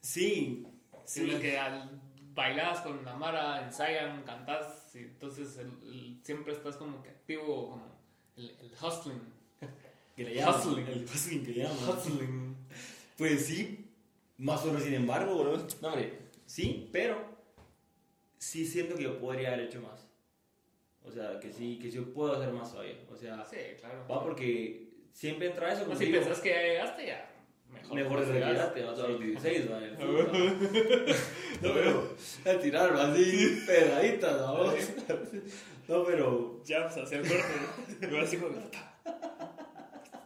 [0.00, 0.66] Sí,
[1.04, 1.40] Sino sí.
[1.40, 2.00] que al,
[2.34, 7.70] bailas con la Mara, ensayan, cantás, y entonces el- el- siempre estás como que activo,
[7.70, 7.98] como
[8.36, 9.20] el, el hustling.
[10.14, 10.86] Que le llaman, Hustling.
[10.86, 11.88] El hustling que le llaman.
[11.88, 12.56] Hustling.
[13.18, 13.90] Pues sí,
[14.38, 15.56] más o menos sin embargo, bro.
[15.82, 17.18] No, hombre, sí, pero
[18.38, 20.05] sí siento que yo podría haber hecho más.
[21.06, 22.96] O sea, que sí, que sí puedo hacer más todavía.
[23.10, 24.06] O sea, Sí, claro.
[24.10, 25.84] va porque siempre entra eso.
[25.84, 27.32] Como si pensás que ya llegaste, ya.
[27.72, 28.48] Mejor, Mejor de llegas.
[28.50, 29.80] retirarte, vas a los 16, va.
[31.62, 32.14] No, pero
[32.46, 34.74] a tirar, va así, pegaditas, vamos.
[35.88, 38.10] No, pero Ya a hacer corte.
[38.10, 38.98] Yo así como, "Puta,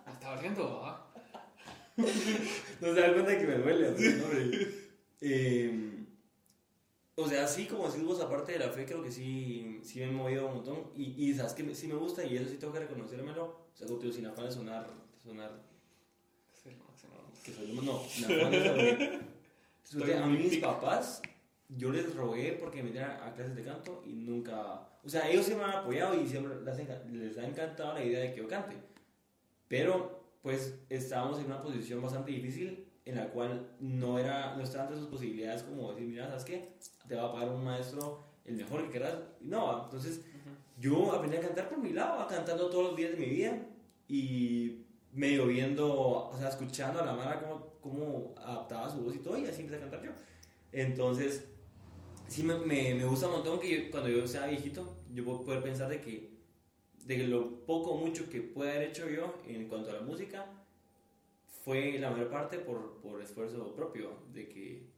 [0.06, 1.06] me está valiendo, ¿va?
[2.80, 4.68] no se da cuenta que me duele, hombre.
[5.20, 5.99] Eh,
[7.22, 10.06] o sea, sí, como decís vos, aparte de la fe, creo que sí, sí me
[10.06, 10.90] he movido un montón.
[10.96, 13.44] Y, y sabes que sí me gusta, y eso sí tengo que reconocérmelo.
[13.44, 14.86] O sea, digo, sin afán de sonar,
[15.22, 15.70] sonar
[17.42, 20.22] que soy no, sin afán de sonar.
[20.22, 21.20] A mí mis papás,
[21.68, 24.88] yo les rogué porque me metieran a clases de canto y nunca.
[25.02, 26.54] O sea, ellos siempre me han apoyado y siempre
[27.10, 28.76] les ha encantado la idea de que yo cante.
[29.66, 34.96] Pero, pues, estábamos en una posición bastante difícil en la cual no, era, no estaban
[34.96, 36.68] sus posibilidades como decir, mira, ¿sabes qué?
[37.10, 39.16] Te va a pagar un maestro el mejor que quieras.
[39.40, 40.20] No, entonces
[40.78, 43.66] yo aprendí a cantar por mi lado, cantando todos los días de mi vida
[44.06, 45.92] y medio viendo,
[46.30, 49.62] o sea, escuchando a la Mara cómo, cómo adaptaba su voz y todo, y así
[49.62, 50.12] empecé a cantar yo.
[50.70, 51.48] Entonces,
[52.28, 55.44] sí me, me, me gusta un montón que yo- cuando yo sea viejito, yo puedo
[55.44, 56.30] poder pensar de que,
[57.06, 60.02] de que lo poco o mucho que pueda haber hecho yo en cuanto a la
[60.02, 60.46] música
[61.64, 64.89] fue la mayor parte por, por esfuerzo propio, de que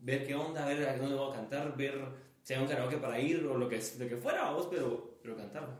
[0.00, 2.00] ver qué onda, ver a dónde voy a cantar, ver
[2.42, 5.36] si hay un karaoke para ir o lo que, lo que fuera, vos, pero, pero
[5.36, 5.62] cantar.
[5.62, 5.76] ¿no?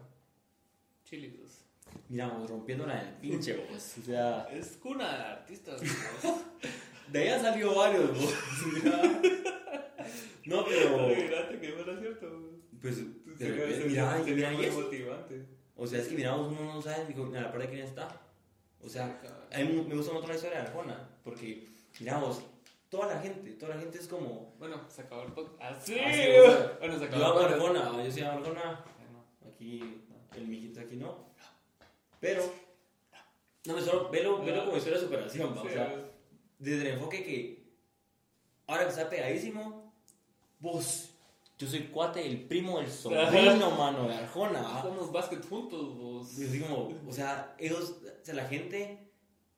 [1.04, 1.64] Chilitos.
[2.08, 3.98] Mira, vos rompiéndola en el pinche, vos.
[3.98, 5.80] O sea, Es cuna de artistas.
[5.82, 6.42] ¿no?
[7.12, 8.34] de ahí han salido varios, vos.
[8.72, 9.20] Mira.
[10.46, 11.08] No, pero.
[11.60, 12.50] Que fuera cierto.
[12.80, 13.50] Pues, Sí, de
[13.86, 15.46] mira, sería mira, muy motivante.
[15.76, 17.82] O sea, es que mira, vos uno no sabe digo, a la par de quién
[17.82, 18.20] está.
[18.82, 19.20] O sea,
[19.52, 21.68] a mí me gusta mucho la historia de Arjona, porque,
[22.00, 22.42] mira, vos,
[22.88, 24.54] toda la gente, toda la gente es como.
[24.58, 25.60] Bueno, se acabó el podcast.
[25.60, 25.96] Ah, sí.
[25.98, 27.76] Ah, sí, o sea, bueno, se Yo acabó hago el podcast.
[27.76, 30.04] Arjona, yo soy Arjona, Bueno, aquí,
[30.36, 31.28] el mijito aquí no.
[32.20, 32.42] Pero,
[33.66, 36.10] no me solo, velo, velo como historia de superación, va, o sea,
[36.58, 37.58] desde el enfoque que
[38.66, 39.92] ahora que está pegadísimo,
[40.58, 41.10] vos,
[41.58, 44.62] yo soy cuate, el primo del sobrino, mano, de Arjona.
[44.62, 44.80] ¿va?
[44.82, 46.38] Jugamos básquet juntos, vos.
[46.38, 49.10] Y así como, o sea, ellos, o sea, la gente,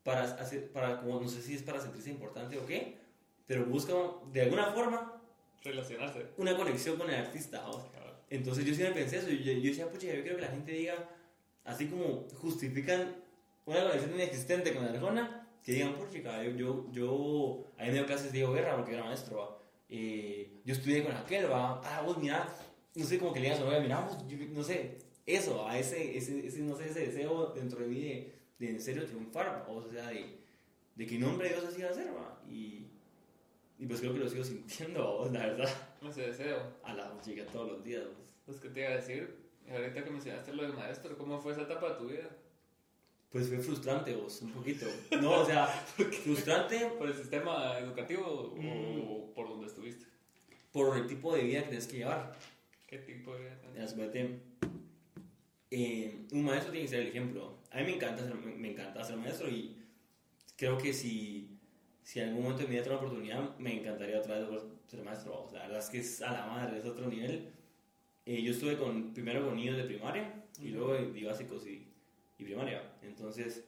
[0.02, 2.99] para hacer, para, como, no sé si es para sentirse importante o qué,
[3.50, 3.92] pero busca
[4.32, 5.20] de alguna forma
[5.64, 6.24] Relacionarse.
[6.36, 7.64] una conexión con el artista.
[8.30, 11.08] Entonces yo siempre pensé eso, yo, yo decía, pucha, yo quiero que la gente diga,
[11.64, 13.16] así como justifican
[13.66, 17.94] una conexión inexistente con Arjona, que digan, por chica, yo, yo, yo, a mí me
[17.94, 19.58] dio clases de Diego Guerra porque era maestro, ¿va?
[19.88, 22.46] Eh, yo estudié con aquel, va, ah, vos mira,
[22.94, 25.66] no sé, como que le digas a su novia, mira, vos, yo- no sé, eso,
[25.66, 29.04] a ese, ese, ese, no sé, ese deseo dentro de mí de, de en serio
[29.06, 29.72] triunfar, ¿va?
[29.72, 30.38] o sea, de,
[30.94, 32.86] de que nombre Dios así va a ser, va, y,
[33.80, 35.68] y pues creo que lo sigo sintiendo, la verdad,
[36.08, 36.58] Ese deseo.
[36.84, 38.34] a la chica todos los días, vos.
[38.46, 39.36] Pues, ¿qué te iba a decir?
[39.70, 42.28] Ahorita que mencionaste lo del maestro, ¿cómo fue esa etapa de tu vida?
[43.30, 44.86] Pues fue frustrante, vos, un poquito.
[45.20, 45.66] No, o sea,
[46.24, 49.00] frustrante ¿Por el sistema educativo Mm.
[49.08, 50.06] o por donde estuviste?
[50.72, 52.36] por el tipo de vida que tienes que llevar.
[52.86, 53.58] ¿Qué tipo de vida?
[55.70, 57.58] Eh, un maestro tiene que ser el ejemplo.
[57.70, 59.76] A mí me encanta ser, me encanta ser maestro y
[60.56, 61.49] creo que si,
[62.10, 64.48] si en algún momento tengo la oportunidad, me encantaría otra vez
[64.88, 65.32] ser maestro.
[65.32, 65.52] vamos.
[65.52, 67.52] La verdad es que es a la madre, es otro nivel.
[68.26, 70.76] Eh, yo estuve con, primero con niños de primaria y Ujú.
[70.76, 71.86] luego de, básicos y,
[72.36, 72.82] y primaria.
[73.02, 73.64] Entonces,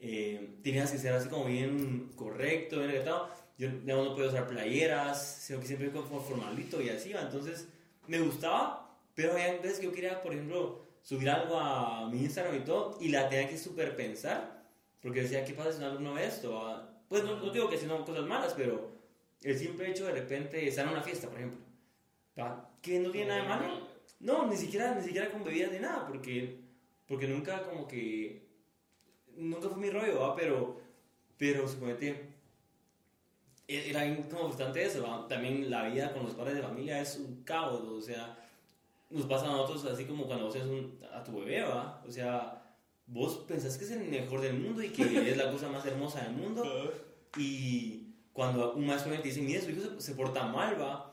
[0.00, 3.30] eh, tenías que ser así como bien correcto, bien orientado.
[3.56, 7.12] Yo digamos, no podía usar playeras, sino que siempre como formalito y así.
[7.12, 7.68] Entonces,
[8.08, 12.56] me gustaba, pero había veces que yo quería, por ejemplo, subir algo a mi Instagram
[12.56, 14.66] y todo, y la tenía que super pensar,
[15.00, 16.95] porque decía, ¿qué pasa si un alumno ve esto?
[17.08, 18.90] Pues no, no digo que sean cosas malas, pero
[19.42, 21.60] el simple hecho de repente estar en una fiesta, por ejemplo,
[22.82, 23.88] que no tiene nada de malo.
[24.20, 26.60] No, ni siquiera, ni siquiera con bebidas ni nada, porque,
[27.06, 28.46] porque nunca como que,
[29.36, 30.36] nunca fue mi rollo, ¿va?
[30.36, 30.80] Pero,
[31.38, 32.34] pero suponete,
[33.68, 34.00] e- era
[34.30, 35.26] como bastante eso, ¿va?
[35.28, 38.36] También la vida con los padres de familia es un caos, o sea,
[39.10, 42.02] nos pasa a nosotros así como cuando vos un- a tu bebé, ¿va?
[42.06, 42.62] O sea,
[43.06, 46.22] vos pensás que es el mejor del mundo y que es la cosa más hermosa
[46.22, 46.64] del mundo,
[47.36, 51.12] y cuando un maestro te dice, mira, su hijo se, se porta mal, va.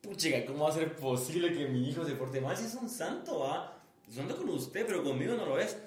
[0.00, 2.88] Puchica, ¿cómo va a ser posible que mi hijo se porte mal si es un
[2.88, 3.80] santo, va?
[4.08, 5.78] Es santo con usted, pero conmigo no lo es.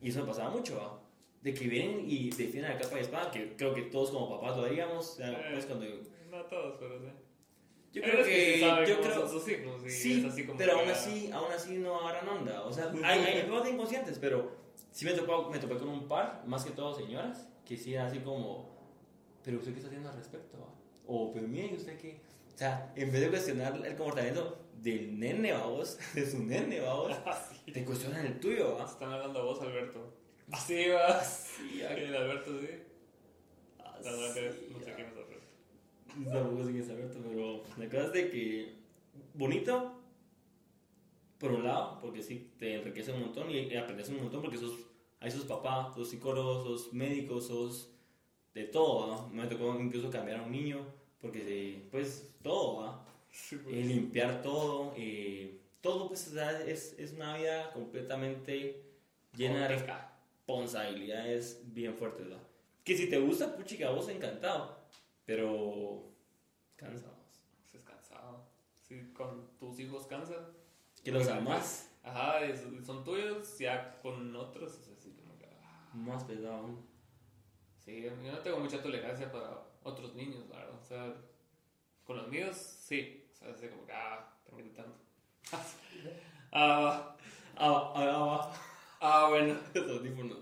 [0.00, 1.00] Y eso me pasaba mucho, va.
[1.42, 4.56] De que vienen y defienden a capa y espada, que creo que todos como papás
[4.56, 5.10] lo haríamos.
[5.10, 5.50] O sea, Eh.
[5.54, 5.86] pues cuando...
[6.30, 7.06] No todos, pero sí.
[7.92, 8.60] Yo Hay creo que...
[8.60, 9.28] saben yo creo...
[9.28, 12.28] sus hijos y Sí, es así como pero que aún así, aún así no agarran
[12.28, 12.62] onda.
[12.62, 14.50] O sea, hay, hay papás inconscientes, pero
[14.94, 18.20] sí me topé, me topé con un par, más que todo señoras, que sí así
[18.20, 18.70] como,
[19.42, 20.68] pero usted qué está haciendo al respecto, va?
[21.06, 22.20] O, pero mire, usted qué.
[22.54, 27.12] O sea, en vez de cuestionar el comportamiento del nene, vamos, de su nene, vamos,
[27.26, 27.56] Así.
[27.72, 28.84] te cuestionan el tuyo, va.
[28.84, 30.14] Están hablando a vos, Alberto.
[30.52, 31.20] Así va.
[31.24, 31.80] Sí.
[31.82, 32.68] El Alberto, sí.
[33.80, 35.46] Ah, La verdad que sí, no sé quién es Alberto.
[36.32, 38.74] Tampoco sé quién es Alberto, pero la cosa es de que
[39.34, 40.03] bonito,
[41.38, 44.58] por un lado, porque sí, te enriquece un montón y, y aprendes un montón porque
[44.58, 44.72] sos,
[45.20, 47.90] hay sos papá, sos psicólogo, sos médico, sos
[48.54, 49.28] de todo, ¿no?
[49.30, 50.84] Me tocó incluso cambiar a un niño,
[51.20, 53.04] porque pues todo, ¿va?
[53.30, 53.86] Sí, Eh, pues.
[53.86, 58.82] limpiar todo, eh, todo pues o sea, es, es una vida completamente
[59.36, 62.26] llena de responsabilidades bien fuertes.
[62.84, 64.76] Que si te gusta, puchica, vos encantado,
[65.24, 66.04] pero
[66.76, 67.40] cansados.
[67.74, 68.44] Es cansado.
[68.86, 70.46] Sí, con tus hijos cansan.
[71.04, 72.40] Que los amas Ajá,
[72.84, 75.46] son tuyos, ya con otros es así como que.
[75.62, 75.90] ah.
[75.94, 76.78] más pesado.
[77.78, 80.78] Sí, yo no tengo mucha tolerancia para otros niños, la verdad.
[80.80, 81.14] O sea,
[82.04, 83.26] con los míos, sí.
[83.32, 84.96] O sea, así como que, ah, están gritando.
[86.52, 87.16] ah,
[87.56, 88.54] Ah, ah, ah,
[89.00, 89.54] ah, bueno.
[89.54, 89.70] ah.
[89.74, 90.38] Los audífonos.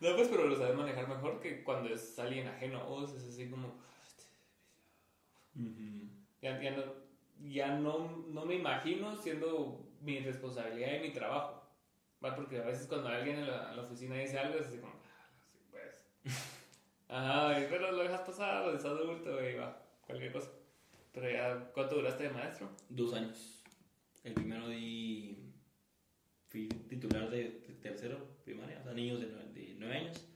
[0.00, 3.12] No, pues, pero lo sabes manejar mejor que cuando es alguien ajeno a vos.
[3.14, 3.74] Es así como.
[6.42, 6.82] Ya, ya, no,
[7.44, 11.62] ya no, no me imagino siendo mi responsabilidad y mi trabajo.
[12.24, 12.34] ¿va?
[12.34, 14.92] Porque a veces cuando alguien en la, en la oficina dice algo es así como,
[14.92, 16.06] ah, sí, pues.
[17.08, 20.50] Ajá, pero lo dejas pasar, es adulto y va, cualquier cosa.
[21.12, 22.68] Pero ya, ¿cuánto duraste de maestro?
[22.88, 23.62] Dos años.
[24.24, 25.52] El primero di.
[26.48, 27.44] Fui titular de,
[27.82, 30.26] tercero primaria, o sea, niños de nueve, de nueve años.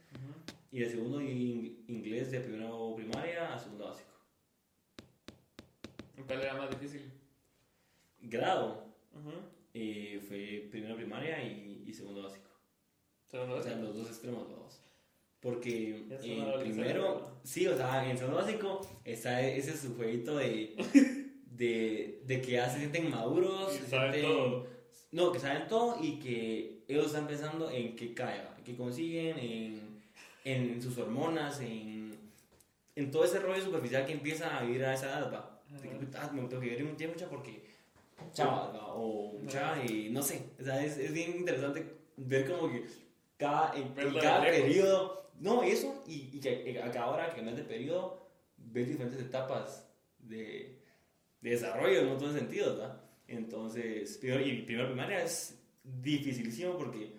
[0.71, 4.10] Y el segundo di in- inglés de primero primaria a segundo básico.
[6.27, 7.11] ¿Cuál era más difícil?
[8.21, 8.85] Grado
[9.73, 12.49] eh, fue primero primaria y, y segundo básico.
[13.29, 13.87] Segundo O sea, básico.
[13.87, 14.81] los dos extremos, vamos.
[15.39, 20.37] Porque Ya es en primero, sí, o sea, en segundo básico está ese su jueguito
[20.37, 20.75] de,
[21.45, 24.67] de, de que ya se sienten maduros, se saben sienten- todo.
[25.11, 28.55] no, que saben todo y que ellos están pensando en qué cae, ¿va?
[28.63, 30.01] qué consiguen, en,
[30.43, 32.15] en sus hormonas, en,
[32.95, 35.50] en todo ese rollo superficial que empiezan a vivir a esa edad, ¿va?
[35.71, 37.63] De que, ah, me tengo que vivir un tiempo, mucha porque
[38.33, 38.93] chavas, ¿va?
[38.93, 41.85] o mucha, y no sé, o sea, es, es bien interesante
[42.17, 42.85] ver como que
[43.37, 47.57] cada, en, en cada periodo, no, eso, y, y que a cada hora que cambias
[47.57, 49.87] de periodo, ves diferentes etapas
[50.19, 50.79] de,
[51.41, 53.01] de desarrollo en un montón de sentidos, ¿va?
[53.27, 57.13] Entonces, primero, y primero primaria es dificilísimo porque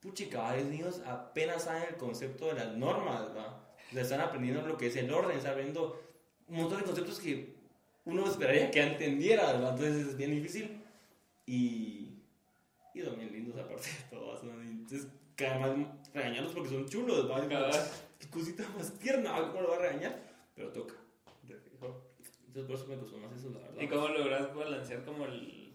[0.00, 3.72] puchica, varios niños apenas saben el concepto de las normas, ¿va?
[3.90, 6.00] O sea, están aprendiendo lo que es el orden, están aprendiendo
[6.48, 7.59] un montón de conceptos que
[8.10, 9.70] uno esperaría que entendiera, ¿verdad?
[9.70, 10.82] Entonces es bien difícil.
[11.46, 12.22] Y,
[12.94, 14.42] y son bien lindos aparte de todo.
[14.42, 14.60] ¿no?
[14.62, 17.40] Entonces, que además regañarlos porque son chulos, ¿va?
[18.18, 20.20] Qué cosita más tierna, ¿cómo lo va a regañar?
[20.54, 20.94] Pero toca.
[22.46, 23.80] Entonces por eso me costó más eso, la verdad.
[23.80, 25.72] ¿Y cómo logras balancear como el,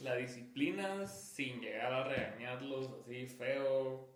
[0.00, 4.08] la disciplina sin llegar a regañarlos así feo?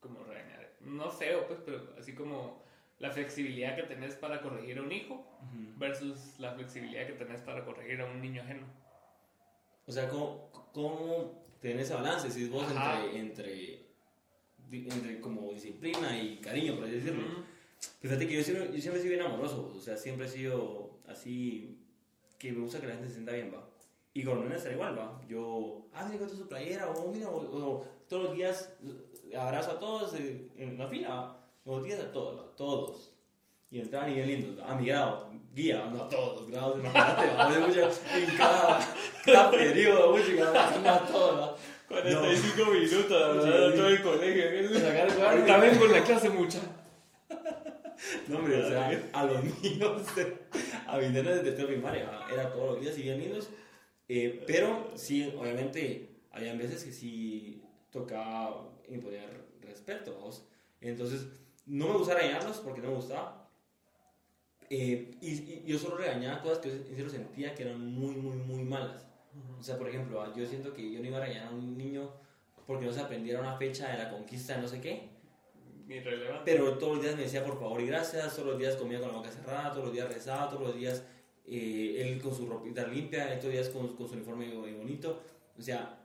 [0.00, 0.72] Como regañar.
[0.80, 2.64] No feo, pues, pero así como
[3.02, 5.76] la flexibilidad que tenés para corregir a un hijo Ujú.
[5.76, 8.66] versus la flexibilidad que tenés para corregir a un niño ajeno.
[9.86, 12.30] O sea, ¿cómo, cómo tener ese balance?
[12.30, 13.86] Si vos entre, entre,
[14.70, 17.26] entre como disciplina y cariño, por así decirlo.
[17.26, 17.42] Ujú.
[18.00, 21.00] Fíjate que yo siempre, yo siempre he sido bien amoroso, o sea, siempre he sido
[21.08, 21.76] así,
[22.38, 23.68] que me gusta que la gente se sienta bien, va.
[24.14, 25.20] Y con Nena está igual, va.
[25.26, 28.72] Yo, ah, mira, su playera, o mira, o, o todos los días
[29.36, 33.10] abrazo a todos eh, en la fila, los días a todos, va, todos.
[33.70, 37.34] Y entraban y bien lindos, a mi grado, guía, no a todos los grados, imagínate,
[37.34, 37.52] va.
[37.52, 38.94] De mucho, en cada,
[39.24, 41.56] cada periodo, mucho, no a todos, va.
[41.88, 43.44] 45 minutos, ¿verdad?
[43.44, 43.74] ¿verdad?
[43.74, 45.28] Todo el colegio.
[45.28, 46.58] Ahorita vengo en la clase mucha.
[48.28, 50.02] No, hombre, o sea, a los niños,
[50.86, 52.26] a mis nenes desde primaria, ¿va?
[52.32, 53.48] era todos los días y bien lindos.
[54.08, 59.28] Eh, pero sí, obviamente, había veces que sí tocaba imponer
[59.60, 60.46] respeto, ¿vos?
[60.80, 61.26] Entonces,
[61.66, 63.48] no me gustaba regañarlos porque no me gustaba.
[64.70, 68.14] Eh, y, y yo solo regañaba cosas que yo en serio sentía que eran muy,
[68.14, 69.06] muy, muy malas.
[69.58, 71.76] O sea, por ejemplo, ah, yo siento que yo no iba a regañar a un
[71.76, 72.10] niño
[72.66, 75.10] porque no se aprendiera una fecha de la conquista de no sé qué.
[75.88, 76.42] Irrelevante.
[76.44, 79.08] Pero todos los días me decía por favor y gracias, todos los días comía con
[79.08, 81.04] la boca cerrada, todos los días rezaba, todos los días
[81.46, 85.22] eh, él con su ropita limpia, todos los días con, con su uniforme muy bonito.
[85.58, 85.98] O sea,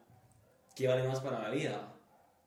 [0.75, 1.96] ¿qué vale más para la vida?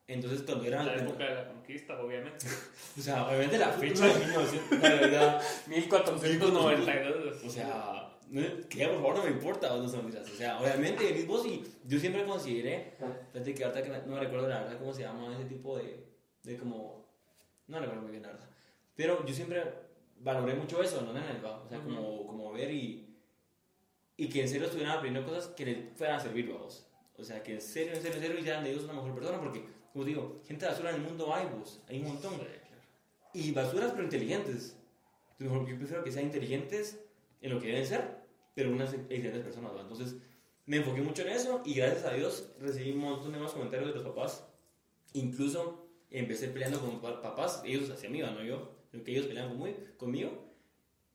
[0.07, 0.83] Entonces cuando era...
[0.83, 2.45] La época de la conquista, obviamente.
[2.97, 7.43] O sea, obviamente la fecha de 1900, la verdad, 1492.
[7.45, 8.11] o sea,
[8.69, 10.05] que por favor no me importa, no son.
[10.07, 12.97] O sea, obviamente mis vos y yo siempre consideré,
[13.31, 16.05] fíjate que ahorita que no me recuerdo la verdad cómo se llama ese tipo de,
[16.43, 17.09] de como,
[17.67, 18.49] no recuerdo muy bien la verdad.
[18.95, 19.63] Pero yo siempre
[20.17, 21.13] valoré mucho eso, ¿no?
[21.13, 21.61] Nenes, va?
[21.61, 23.17] O sea, como, como ver y,
[24.15, 26.87] y que en serio estuvieran aprendiendo cosas que les fueran a servir, vos.
[27.17, 29.39] O sea, que en serio, en serio, en serio hicieran de Dios una mejor persona,
[29.39, 32.33] porque, como digo, gente basura en el mundo hay, vos, hay un montón.
[33.33, 34.77] Y basuras, pero inteligentes.
[35.39, 36.99] Entonces, yo prefiero que sean inteligentes
[37.41, 38.21] en lo que deben ser,
[38.53, 39.81] pero unas excelentes personas, ¿va?
[39.81, 40.15] Entonces,
[40.65, 43.89] me enfoqué mucho en eso y gracias a Dios recibí un montón de más comentarios
[43.89, 44.45] de los papás.
[45.13, 48.31] Incluso empecé peleando con pa- papás, ellos hacia mí, ¿va?
[48.31, 49.57] no yo, sino que ellos peleaban
[49.97, 50.51] conmigo.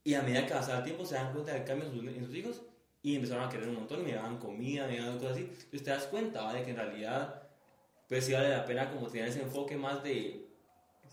[0.04, 2.26] Y a medida que pasaba el tiempo se dan cuenta del cambio en sus, en
[2.26, 2.62] sus hijos
[3.02, 5.42] y empezaron a querer un montón y me daban comida, me daban cosas así.
[5.42, 6.54] Entonces te das cuenta ¿va?
[6.54, 7.45] de que en realidad,
[8.08, 10.46] pues sí vale la pena como tener ese enfoque más de,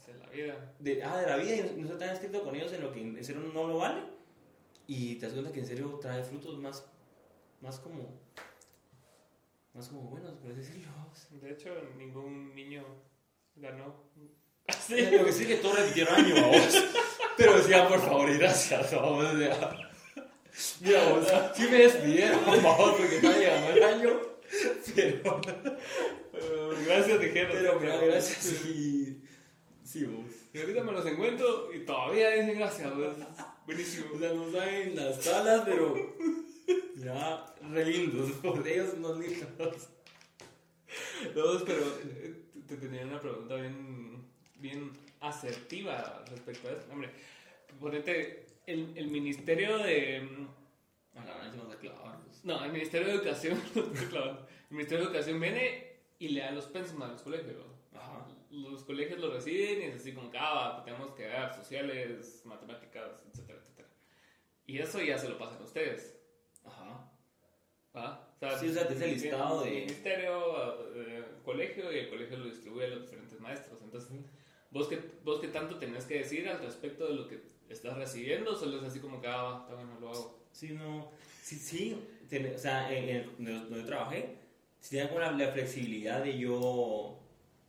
[0.07, 0.73] es la vida.
[0.79, 3.01] de, ah, de la vida y no ser tan estricto con ellos en lo que
[3.01, 4.01] en serio no lo vale.
[4.87, 6.85] Y te das cuenta que en serio trae frutos más,
[7.61, 8.19] más como,
[9.73, 10.91] más como buenos, por así decirlo.
[11.41, 12.83] De hecho, ningún niño
[13.55, 13.95] ganó.
[14.89, 16.83] Lo que sí que todos repitieron año a vos.
[17.37, 19.33] Pero decía, por favor y gracias, vamos.
[20.81, 24.32] Mira, vos, sí me despidieron, vamos, porque está llegando el año.
[24.95, 25.41] Pero,
[26.31, 27.51] Pero gracias, dijeron.
[27.79, 28.37] pero gracias.
[28.37, 29.21] Sí,
[29.83, 30.25] sí, vos.
[30.53, 32.91] Y ahorita me los encuentro y todavía dicen gracias.
[32.91, 33.15] O
[33.65, 34.19] Buenísimo.
[34.19, 36.15] sea, no saben las tablas, pero.
[36.95, 39.89] Mira, re lindos, por ellos son lindos.
[41.35, 42.35] No, pero eh,
[42.67, 44.23] te tenía una pregunta bien,
[44.59, 44.91] bien
[45.21, 46.83] asertiva respecto a eso.
[46.91, 47.09] Hombre,
[47.79, 50.27] ponete el, el ministerio de.
[51.15, 52.43] A la se nos pues.
[52.43, 53.61] No, el ministerio de Educación.
[53.75, 57.63] el ministerio de Educación viene y le da los pensum a los colegios.
[57.93, 58.27] Ajá.
[58.49, 63.11] Los colegios lo reciben y es así como que ah, tenemos que dar sociales, matemáticas,
[63.31, 63.87] etcétera, etcétera.
[64.65, 66.17] Y eso ya se lo pasan a ustedes.
[66.63, 67.11] Ajá.
[67.95, 68.29] ¿va?
[68.59, 72.85] Sí, o sea, dice el listado de- Ministerio, eh, colegio y el colegio lo distribuye
[72.85, 73.79] a los diferentes maestros.
[73.81, 74.11] Entonces,
[74.69, 78.55] ¿vos qué, ¿vos qué tanto tenés que decir al respecto de lo que estás recibiendo?
[78.55, 80.42] Solo es así como que, ah, está bueno, lo hago.
[80.53, 81.09] Sí, no.
[81.41, 81.97] Sí, sí.
[82.29, 84.37] ten- o sea, en, en donde, yo trabajé,
[84.79, 87.19] sí tenía como la, la flexibilidad de yo.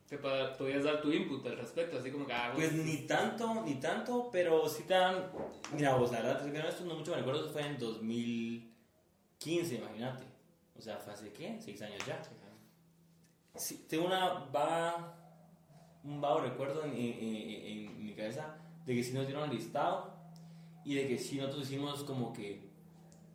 [0.08, 3.76] Te podías dar tu input al respecto, así como que, ah, Pues ni tanto, ni
[3.76, 5.30] tanto, pero sí tan.
[5.74, 10.24] Mira, vos, la verdad, te honesto, no mucho me acuerdo, fue en 2015, imagínate.
[10.78, 11.58] O sea, fue hace qué?
[11.60, 12.20] Seis años ya.
[13.56, 15.14] Sí, tengo una vaga,
[16.02, 19.56] un vago recuerdo en, en- en- en mi cabeza de que sí nos dieron el
[19.56, 20.12] listado
[20.84, 22.63] y de que sí nosotros hicimos como que,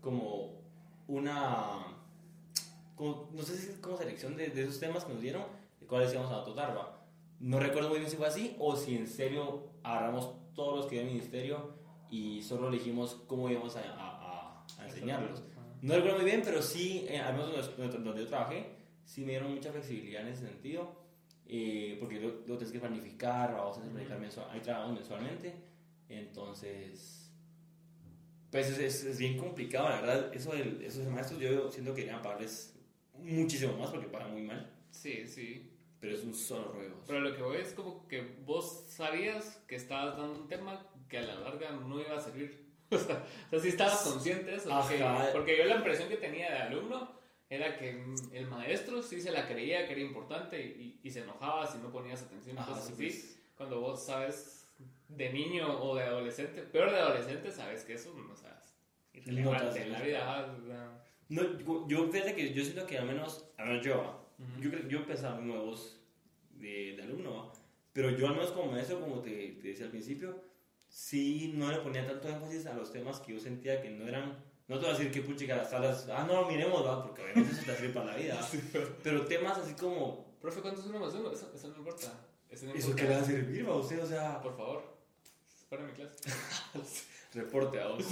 [0.02, 0.62] como
[1.08, 1.86] una,
[2.96, 5.44] como, no sé si es como selección de, de esos temas que nos dieron,
[5.80, 7.06] de cuáles íbamos a tratar, va.
[7.40, 10.96] No recuerdo muy bien si fue así o si en serio agarramos todos los que
[10.96, 11.74] iban al ministerio
[12.10, 15.42] y solo elegimos cómo íbamos a, a, a enseñarlos.
[15.82, 18.66] No recuerdo muy bien, pero sí, eh, al menos donde, donde, yo trabajé,
[19.06, 20.92] sí me dieron mucha flexibilidad en ese sentido,
[21.48, 25.56] eh, porque lo, lo tienes que planificar, vamos a planificar mensual, mensualmente,
[26.10, 27.19] entonces,
[28.52, 32.22] pues es, es, bien complicado, la verdad, eso de esos maestros yo siento que deberían
[32.22, 32.76] pagarles
[33.14, 34.72] muchísimo más porque pagan muy mal.
[34.92, 35.72] Sí, sí.
[36.00, 36.96] Pero es un solo ruego.
[37.06, 41.18] Pero lo que voy es como que vos sabías que estabas dando un tema que
[41.18, 42.70] a la larga no iba a servir.
[42.92, 44.70] o sea, o sí estabas consciente de eso.
[45.34, 47.20] Porque, yo la impresión que tenía de alumno
[47.50, 51.68] era que el maestro sí se la creía que era importante y, y se enojaba
[51.68, 52.94] si no ponías atención y cosas así.
[52.94, 53.40] Pues.
[53.58, 54.59] Cuando vos sabes
[55.20, 58.74] de niño o de adolescente, peor de adolescente, sabes que eso no sabes.
[59.14, 61.06] Irrelevante en la vida.
[61.28, 65.42] No, yo, fíjate que yo siento que al menos, a ver, yo, yo, yo empezaba
[65.42, 66.00] nuevos
[66.52, 67.52] de, de alumno,
[67.92, 70.42] pero yo al menos como maestro, como te, te decía al principio,
[70.88, 74.42] sí no le ponía tanto énfasis a los temas que yo sentía que no eran.
[74.70, 77.04] No te voy a decir que puchica las salas, ah, no, miremos, ¿va?
[77.04, 78.40] porque obviamente eso te sirve para la vida.
[79.04, 80.30] pero temas así como.
[80.40, 81.30] Profe, ¿cuántos uno más uno?
[81.30, 82.14] Eso, eso no importa.
[82.50, 84.02] Eso, no ¿Eso qué le va a servir a usted?
[84.02, 84.42] O sea.
[84.42, 84.99] Por favor,
[85.70, 86.16] para mi clase.
[87.34, 88.06] Reporte a vos.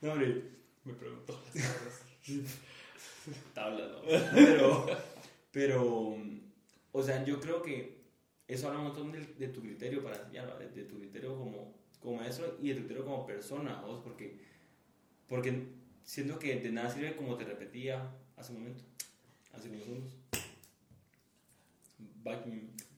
[0.00, 0.42] no, hombre.
[0.84, 2.04] Me preguntó las
[3.54, 4.02] Tabla, ¿no?
[4.34, 4.86] Pero.
[5.52, 6.16] Pero.
[6.90, 8.02] O sea, yo creo que
[8.48, 12.58] eso habla un montón de, tu criterio para enseñar, de, tu criterio como, como maestro
[12.60, 14.40] y de tu criterio como persona, vos, porque,
[15.26, 15.68] porque
[16.04, 18.84] siento que de nada sirve como te repetía hace un momento,
[19.52, 20.16] hace unos segundos.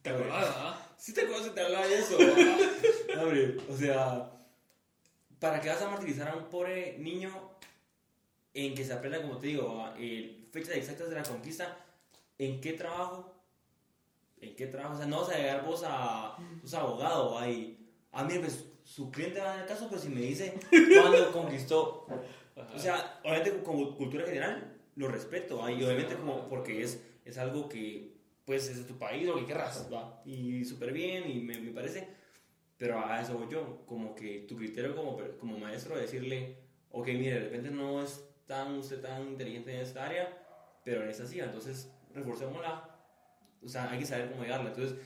[0.04, 0.94] ¿Te acordás, ah?
[0.98, 2.18] Sí te acuerdas que te hablaba de eso.
[3.18, 4.30] Hombre, o sea,
[5.40, 7.32] ¿para qué vas a martirizar a un pobre niño
[8.52, 11.78] en que se aprenda, como te digo, el fechas exactas de la conquista?
[12.36, 13.34] ¿En qué trabajo
[14.42, 14.94] ¿en qué trabajo?
[14.94, 17.78] O sea, no vas a llegar vos a, sos abogado, ahí,
[18.12, 20.54] ah, mire, pues su cliente va en el caso, pues si me dice
[21.00, 22.06] cuándo conquistó,
[22.74, 27.68] o sea, obviamente como cultura general, lo respeto, ahí, obviamente como porque es, es algo
[27.68, 28.13] que,
[28.44, 31.72] pues, es de tu país, lo que querrás, va, y súper bien, y me, me,
[31.72, 32.08] parece,
[32.76, 36.58] pero a eso voy yo, como que tu criterio como, como maestro, decirle,
[36.90, 40.42] ok, mire, de repente no es tan, usted tan inteligente en esta área,
[40.84, 42.94] pero en esta sí, entonces reforcémosla
[43.64, 44.70] o sea, hay que saber cómo llegarla.
[44.70, 44.98] Entonces,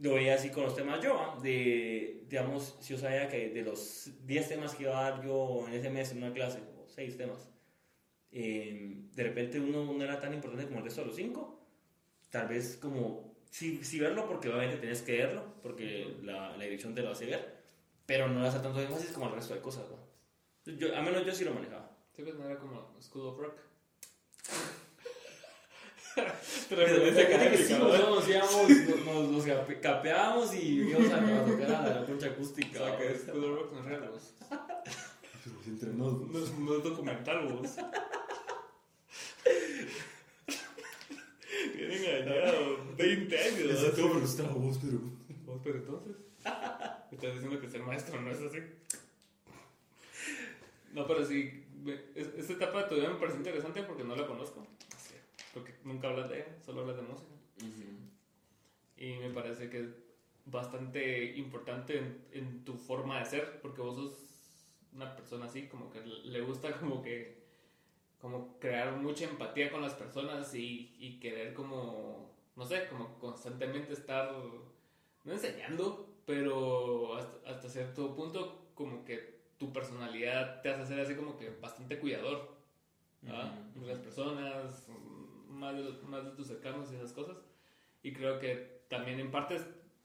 [0.00, 4.10] lo veía así con los temas yo, de, digamos, si yo sabía que de los
[4.26, 7.16] 10 temas que iba a dar yo en ese mes en una clase, o 6
[7.16, 7.48] temas,
[8.30, 11.65] em, de repente uno no era tan importante como el resto de los 5,
[12.36, 16.94] tal vez como, sí, sí, verlo, porque obviamente tenés que verlo, porque la, la dirección
[16.94, 17.56] te lo hace ver,
[18.04, 19.96] pero no le hace tanto énfasis como el resto de cosas, ¿no?
[20.76, 21.96] Yo, a menos yo sí lo manejaba.
[22.14, 23.58] Sí, pues no era como School of Rock.
[26.70, 28.68] nos íbamos,
[29.04, 29.46] nos, nos,
[29.80, 32.82] capeábamos y íbamos a, tocar a la concha acústica.
[32.82, 34.34] O sea, que es Rock real, vos.
[35.66, 36.20] Entre nos.
[36.20, 37.76] No, no es documental, vos.
[41.74, 43.70] Bien engañado, 20 años.
[43.70, 44.98] Está todo frustrado vos, pero.
[45.44, 46.16] Vos, pero entonces.
[47.10, 48.58] Me estás diciendo que ser maestro no es así.
[50.92, 51.64] No, pero sí.
[52.14, 54.66] Esta etapa de tu vida me parece interesante porque no la conozco
[55.56, 57.32] porque nunca hablas de ella, solo hablas de música.
[58.98, 59.88] Y me parece que es
[60.44, 64.12] bastante importante en, en, tu forma de ser, porque vos sos
[64.92, 67.46] una persona así, como que le gusta como que
[68.20, 73.92] como crear mucha empatía con las personas y, y querer como, no sé, como constantemente
[73.92, 74.32] estar,
[75.24, 81.14] no enseñando, pero hasta, hasta cierto punto como que tu personalidad te hace ser así
[81.14, 82.56] como que bastante cuidador
[83.28, 83.54] ¿ah?
[83.74, 84.88] de las personas,
[85.48, 87.36] más de, más de tus cercanos y esas cosas.
[88.02, 89.56] Y creo que también en parte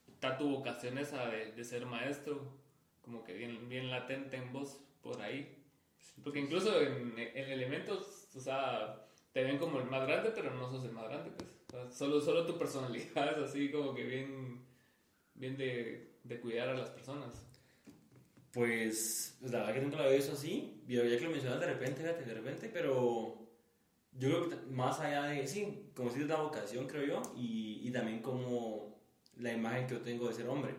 [0.07, 2.41] está tu vocación esa de, de ser maestro,
[3.01, 5.57] como que bien, bien latente en vos por ahí.
[6.23, 10.69] Porque incluso en, en, elementos, o sea, te ven como el más grande, pero no
[10.69, 11.49] sos el más grande, pues.
[11.91, 14.65] Solo, solo tu personalidad es así como que bien,
[15.35, 17.45] bien de, de cuidar a las personas.
[18.51, 20.83] Pues, la verdad que nunca lo había visto así.
[20.87, 23.41] Ya que lo mencionas de repente, fíjate, de repente, pero
[24.13, 27.79] yo creo que más allá de, sí, como si es la vocación, creo yo, y,
[27.87, 28.99] y, también como
[29.37, 30.75] la imagen que yo tengo de ser hombre,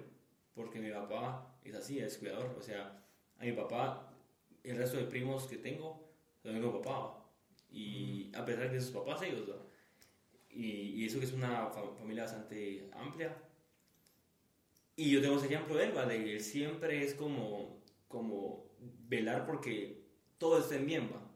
[0.54, 3.02] porque mi papá es así, es cuidador, o sea,
[3.38, 4.14] a mi papá,
[4.62, 6.12] el resto de primos que tengo,
[6.42, 7.24] también mi papá,
[7.70, 9.48] y a pesar de sus papás ellos,
[10.52, 13.36] y, y, eso que es una familia bastante amplia,
[14.96, 16.32] y yo tengo ese ejemplo de él, ¿vale?
[16.34, 18.66] Él siempre es como, como
[19.08, 20.02] velar porque
[20.38, 21.28] todo estén bien, ¿va?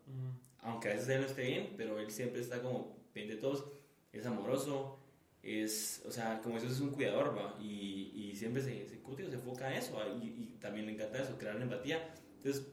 [0.63, 3.67] aunque a veces él no esté bien, pero él siempre está como bien de todos,
[4.13, 4.99] es amoroso,
[5.43, 7.57] es, o sea, como eso es un cuidador, ¿va?
[7.61, 11.39] Y, y siempre se, se, se enfoca en eso, y, y, también le encanta eso,
[11.39, 12.13] crear empatía.
[12.39, 12.67] Entonces,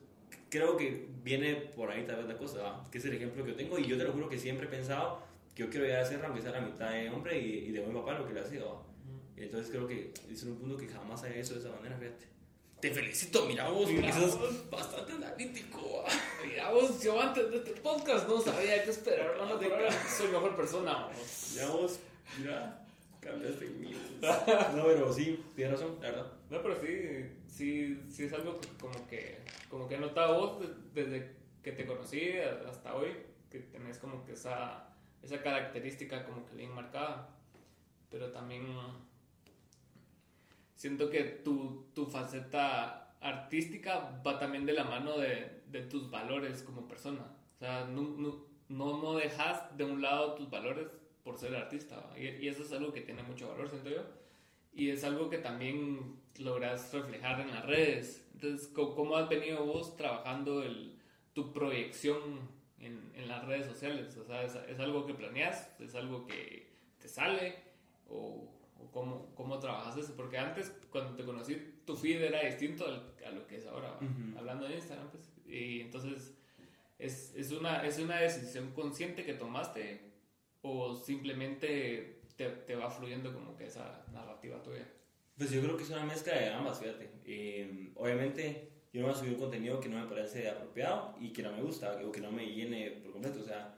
[0.50, 2.90] creo que viene por ahí tal vez la cosa, ¿va?
[2.92, 4.70] que es el ejemplo que yo tengo, y yo te lo juro que siempre he
[4.70, 5.22] pensado
[5.56, 7.94] yo quiero llegar a ser, aunque sea la mitad de hombre y, y de buen
[7.94, 8.84] papá, lo que le ha sido, ¿va?
[9.38, 12.26] Entonces creo que es un punto que jamás hay eso de esa manera, fíjate.
[12.80, 14.70] Te felicito, mira vos, Mira porque sos vos.
[14.70, 16.04] bastante analítico.
[16.46, 20.28] Mira vos, yo antes de este podcast no sabía qué esperar, hermano, pero ahora soy
[20.28, 20.94] mejor persona.
[20.94, 21.52] vamos.
[21.54, 22.00] Mira vos,
[22.38, 22.86] mira,
[23.22, 23.96] cambiaste en mí.
[24.76, 26.32] No, pero sí, tienes razón, la verdad.
[26.50, 29.38] No, pero sí, sí, sí es algo que como que,
[29.70, 31.32] como que he notado vos de- desde
[31.64, 32.32] que te conocí
[32.70, 33.10] hasta hoy,
[33.50, 34.93] que tenés como que esa,
[35.24, 37.30] esa característica como que bien marcada.
[38.10, 38.68] Pero también
[40.76, 46.62] siento que tu, tu faceta artística va también de la mano de, de tus valores
[46.62, 47.26] como persona.
[47.56, 48.02] O sea, no,
[48.68, 50.88] no, no, dejas de un lado tus valores
[51.24, 52.10] por ser artista.
[52.18, 54.04] Y, y eso es algo que tiene mucho valor, siento yo.
[54.74, 58.28] Y es algo que también logras reflejar en las redes.
[58.34, 61.00] Entonces, ¿cómo has venido vos trabajando el,
[61.34, 62.50] tu proyección
[62.86, 64.16] en, en las redes sociales?
[64.18, 65.70] O sea, ¿es, es algo que planeas?
[65.80, 67.56] ¿Es algo que te sale?
[68.10, 70.14] ¿O, o cómo, cómo trabajas eso?
[70.16, 71.56] Porque antes, cuando te conocí,
[71.86, 73.98] tu feed era distinto al- a lo que es ahora, ¿va?
[73.98, 74.38] Ujú.
[74.38, 75.10] hablando de Instagram.
[75.10, 75.32] Pues.
[75.48, 76.34] Y entonces,
[77.00, 80.12] ¿es, es, una, ¿es una decisión consciente que tomaste?
[80.62, 84.88] ¿O simplemente te, te va fluyendo como que esa narrativa tuya?
[85.38, 87.10] Pues yo creo que es una mezcla de ambas, fíjate.
[87.26, 91.42] Eh, obviamente, yo no voy a subir contenido que no me parece apropiado y que
[91.44, 93.40] no me gusta o que no me llene por completo.
[93.42, 93.76] O sea,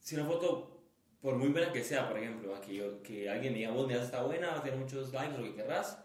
[0.00, 0.82] si una foto,
[1.20, 4.02] por muy buena que sea, por ejemplo, que, yo- que alguien me diga, vos, mira,
[4.02, 6.04] está buena, va a tener muchos likes, lo que querrás,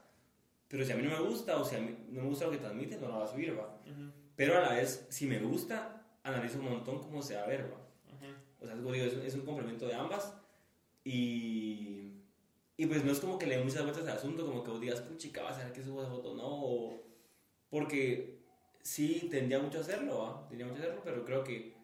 [0.68, 2.51] pero si a mí no me gusta o si a mí no me gusta lo
[2.51, 3.82] que transmite, no la va a subir, va.
[4.36, 7.74] Pero a la vez, si me gusta, analizo un montón cómo se va a ver,
[7.74, 7.82] va.
[8.60, 10.34] O sea, como digo, es, un- es un complemento de ambas.
[11.03, 12.22] Y,
[12.76, 14.82] y pues no es como que le dé muchas vueltas al asunto, como que vos
[14.82, 16.43] digas, puchica, vas a ver que subo esa foto, no.
[16.47, 17.07] o-
[17.70, 18.39] porque
[18.82, 20.45] sí, tendría mucho a hacerlo.
[20.49, 21.76] Tendría mucho a hacerlo, pero creo que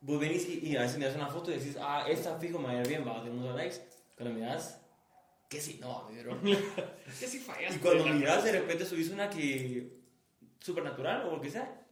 [0.00, 2.66] vos venís y, y a veces miras una foto y decís, ah, esta fijo me
[2.66, 3.76] va a ir bien, va a tener muchos likes.
[4.16, 4.80] Cuando miras,
[5.48, 6.38] que si no, pero.
[6.42, 7.76] ¿Qué si fallaste?
[7.76, 9.92] Y cuando miras, de repente subís una que.
[10.60, 11.84] supernatural o lo que sea.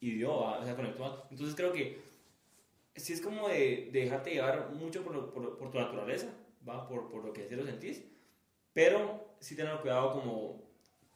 [0.00, 0.58] Y dio, ¿va?
[0.58, 1.26] o sea, conectó.
[1.30, 2.00] Entonces creo que.
[2.94, 6.26] Sí es como de, de dejarte llevar mucho por, lo- por, por tu naturaleza,
[6.68, 6.88] ¿va?
[6.88, 8.02] Por, por lo que sí lo sentís.
[8.72, 10.67] Pero sí tener cuidado como.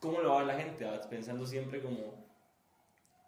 [0.02, 1.00] Cómo lo va a ver la gente, ¿va?
[1.08, 2.26] Pensando siempre como.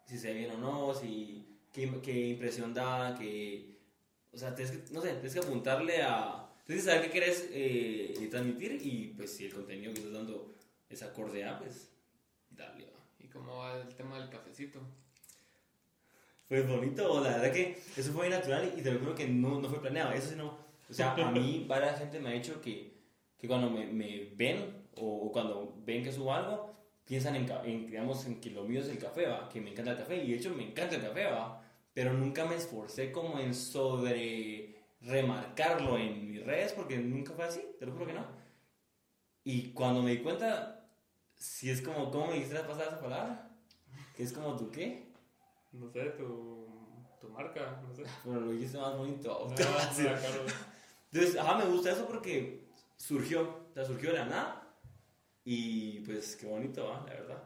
[0.05, 1.47] si se ve bien o no, si.
[1.71, 3.79] qué, qué impresión da, que.
[4.33, 6.51] O sea, tienes que, no sé, tienes que apuntarle a.
[6.65, 10.55] Tienes que saber qué quieres eh, transmitir y pues si el contenido que estás dando
[10.89, 11.91] es acorde a, pues
[12.49, 12.85] dale.
[12.87, 12.99] va.
[13.19, 14.81] ¿Y cómo va el tema del cafecito?
[16.49, 19.61] Pues bonito, la verdad que eso fue muy natural y te lo juro que no,
[19.61, 20.11] no fue planeado.
[20.11, 20.57] Eso sí no.
[20.89, 22.93] O sea, a mí varias gente me ha dicho que,
[23.37, 26.75] que cuando me, me ven o, o cuando ven que subo algo,
[27.05, 29.47] piensan en, en, digamos, en que lo mío es el café, ¿va?
[29.49, 31.61] Que me encanta el café y de hecho me encanta el café, ¿va?
[31.93, 37.61] Pero nunca me esforcé como en sobre remarcarlo en mis redes porque nunca fue así,
[37.79, 38.25] te lo juro que no.
[39.43, 40.89] Y cuando me di cuenta,
[41.35, 43.51] si es como, ¿cómo me dijiste la pasada esa palabra?
[44.15, 45.13] Que es como tu qué?
[45.71, 46.67] No sé, tu,
[47.21, 48.03] tu marca, no sé.
[48.23, 49.47] Bueno, lo dijiste más bonito.
[49.51, 49.91] Ah.
[51.11, 52.67] Entonces, ajá, me gusta eso porque
[52.97, 54.64] surgió, o sea, surgió de la nada.
[55.45, 57.05] Y pues qué bonito, ¿va?
[57.07, 57.43] La verdad.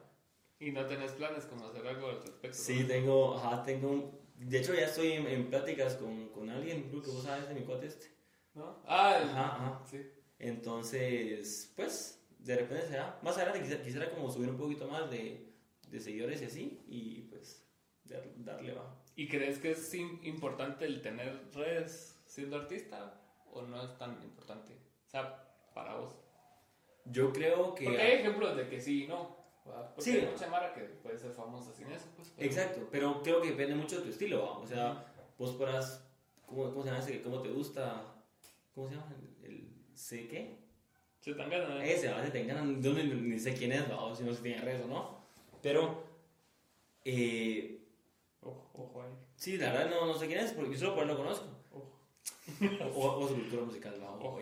[0.59, 2.57] Y no tenés planes como hacer algo al respecto.
[2.57, 4.19] Sí, tengo, ajá, tengo.
[4.35, 7.55] De hecho, ya estoy en, en pláticas con, con alguien, creo que vos sabes de
[7.55, 8.07] mi cuate este.
[8.55, 8.81] ¿No?
[8.87, 9.83] Ah, el- Ajá, ajá.
[9.89, 10.01] sí.
[10.39, 13.19] Entonces, pues, de repente será.
[13.21, 15.45] Más adelante quisiera, quisiera como subir un poquito más de,
[15.89, 16.81] de seguidores y así.
[16.87, 17.65] Y pues,
[18.05, 18.95] dar- darle, va.
[19.15, 23.21] ¿Y crees que es im- importante el tener redes siendo artista
[23.51, 24.73] o no es tan importante?
[25.07, 26.15] O sea, para vos.
[27.11, 27.85] Yo creo que...
[27.85, 29.37] Porque hay ejemplos de que sí y no.
[29.63, 30.17] Porque Sí.
[30.17, 32.07] hay mucha mara que puede ser famosa sin eso.
[32.15, 34.57] Pues, pero- Exacto, pero creo que depende mucho de tu estilo, ¿va?
[34.57, 35.05] o sea,
[35.37, 36.03] vos podrás,
[36.45, 37.21] ¿cómo, cómo se llama ese?
[37.21, 38.03] ¿Cómo te gusta?
[38.73, 39.07] ¿Cómo se llama?
[39.43, 40.57] ¿El, sé qué?
[41.21, 41.83] Se tan ganas.
[41.83, 44.01] Ese, a veces te enganan, yo ni, ni sé quién es, ¿va?
[44.05, 45.19] o si no se tiene redes o no,
[45.61, 46.03] pero,
[47.05, 47.75] eh,
[48.41, 49.11] Ojo, ojo ahí.
[49.35, 51.45] sí, la verdad no, no sé quién es, porque yo solo por él lo conozco,
[51.73, 51.91] Ojo,
[52.95, 54.11] o, o su cultura musical, ¿va?
[54.15, 54.39] ojo, ojo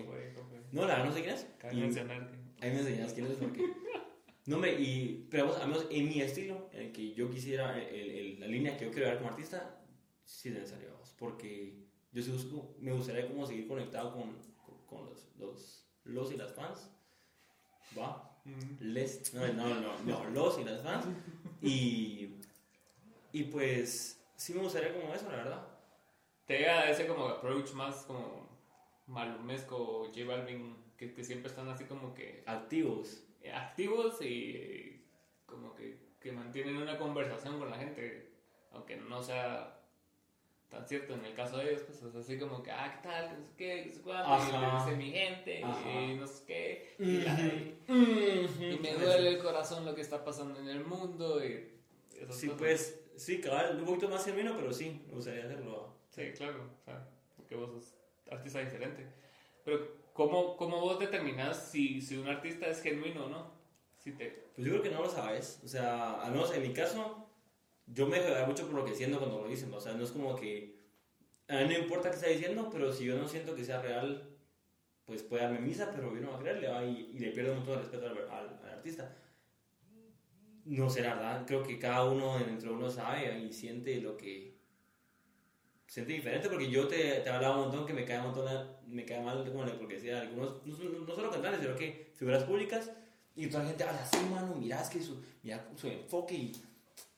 [0.71, 1.73] no, la verdad no sé quién es, Cabe.
[2.61, 3.61] Ahí me enseñas quién es, porque,
[4.45, 7.77] no, hombre, y, pero vamos, al menos en mi estilo, en el que yo quisiera,
[7.81, 9.79] el- el- la línea que yo quiero ver como artista,
[10.23, 11.75] sí es necesario, vamos, porque
[12.11, 14.33] yo sí busco, me gustaría como seguir conectado con,
[14.65, 16.89] con, con los, los, los y las fans,
[17.97, 18.39] ¿va?
[18.45, 18.77] Mm.
[18.79, 21.05] Les, no, no, no, no, los y las fans,
[21.61, 22.35] y,
[23.33, 25.67] y pues sí me gustaría como eso, la verdad.
[26.45, 28.47] Te llega ese como approach más como
[29.07, 33.23] Malumesco, J Balvin, que, que siempre están así como que Activos.
[33.53, 35.03] activos y
[35.45, 38.29] como que, que mantienen una conversación con la gente,
[38.71, 39.73] aunque no sea
[40.69, 43.37] tan cierto en el caso de ellos, pues es así como que, ah, ¿qué tal?
[43.57, 46.01] Que no sé qué, le dice mi gente, Ajá.
[46.01, 50.25] y no sé qué, y, la- y- y me duele el corazón lo que está
[50.25, 51.69] pasando en el mundo, y
[52.19, 52.59] esas Sí, cosas.
[52.59, 55.93] pues, sí, cabal, un poquito más genuino, pero sí, me gustaría hacerlo.
[56.09, 57.95] Sí, claro, o sea, porque vos sos
[58.29, 59.05] artista diferente.
[59.63, 59.87] Pero,
[60.17, 63.51] ¿cómo, cómo vos determinás si, si un artista es genuino o no?
[63.99, 64.47] Si te...
[64.55, 65.61] Pues yo creo que no lo sabes.
[65.65, 67.29] O sea, al menos en mi caso,
[67.87, 69.73] yo me dejo mucho por lo que siento cuando lo dicen.
[69.73, 70.77] O sea, no es como que.
[71.49, 74.29] A mí no importa qué está diciendo, pero si yo no siento que sea real,
[75.05, 77.59] pues puede darme misa, pero yo no voy a creerle y, y le pierdo un
[77.59, 79.15] montón de respeto al, al- al artista.
[80.65, 81.45] No sé, la verdad.
[81.47, 84.56] Creo que cada uno dentro de uno sabe y siente lo que.
[85.87, 89.05] Siente diferente porque yo te, te hablaba un montón que me cae, un montón me
[89.05, 92.91] cae mal como la hipocresía de algunos, no, no solo cantantes, sino que figuras públicas
[93.35, 95.23] y toda la gente habla así, mano, mirá, es que su,
[95.75, 96.51] su enfoque y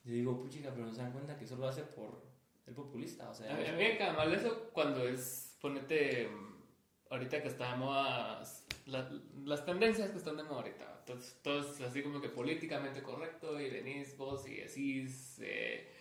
[0.04, 2.22] yo digo, puchica, pero no se dan cuenta que eso lo hace por
[2.68, 6.30] el populista, o sea, A mí, me cae mal eso cuando es, ponete,
[7.10, 8.44] ahorita que está de moda,
[8.86, 9.12] la-
[9.46, 10.96] las tendencias que están de moda ahorita.
[11.00, 15.92] Entonces, todo es así como que políticamente correcto y venís vos y decís, eh,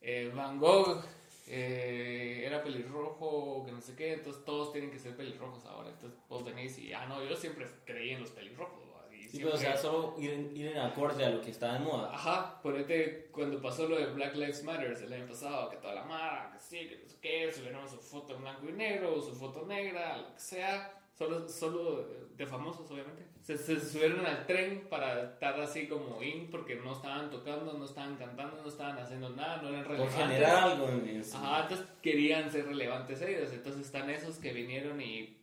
[0.00, 1.04] eh, Van Gogh
[1.46, 5.90] eh, era pelirrojo, que no sé qué, entonces todos tienen que ser pelirrojos ahora.
[5.90, 8.84] Entonces vos venís y, ah, no, yo siempre creí en los pelirrojos.
[9.12, 11.50] Y sí, pero, o siempre- sea, solo ir, en- ir en acorde a lo que
[11.50, 12.12] está de moda.
[12.12, 16.04] Ajá, ponete cuando pasó lo de Black Lives Matter el año pasado, que toda la
[16.04, 19.34] mara, que sí, que no sé qué, subieron su foto en blanco y negro, su
[19.34, 23.26] foto negra, lo que sea, solo, solo de famosos obviamente.
[23.42, 27.84] Se, se subieron al tren para estar así como in porque no estaban tocando, no
[27.84, 30.26] estaban cantando, no estaban haciendo nada, no eran Por relevantes.
[30.26, 33.52] generar algo en, su- Ajá, entonces querían ser relevantes ellos.
[33.52, 35.36] Entonces están esos que vinieron y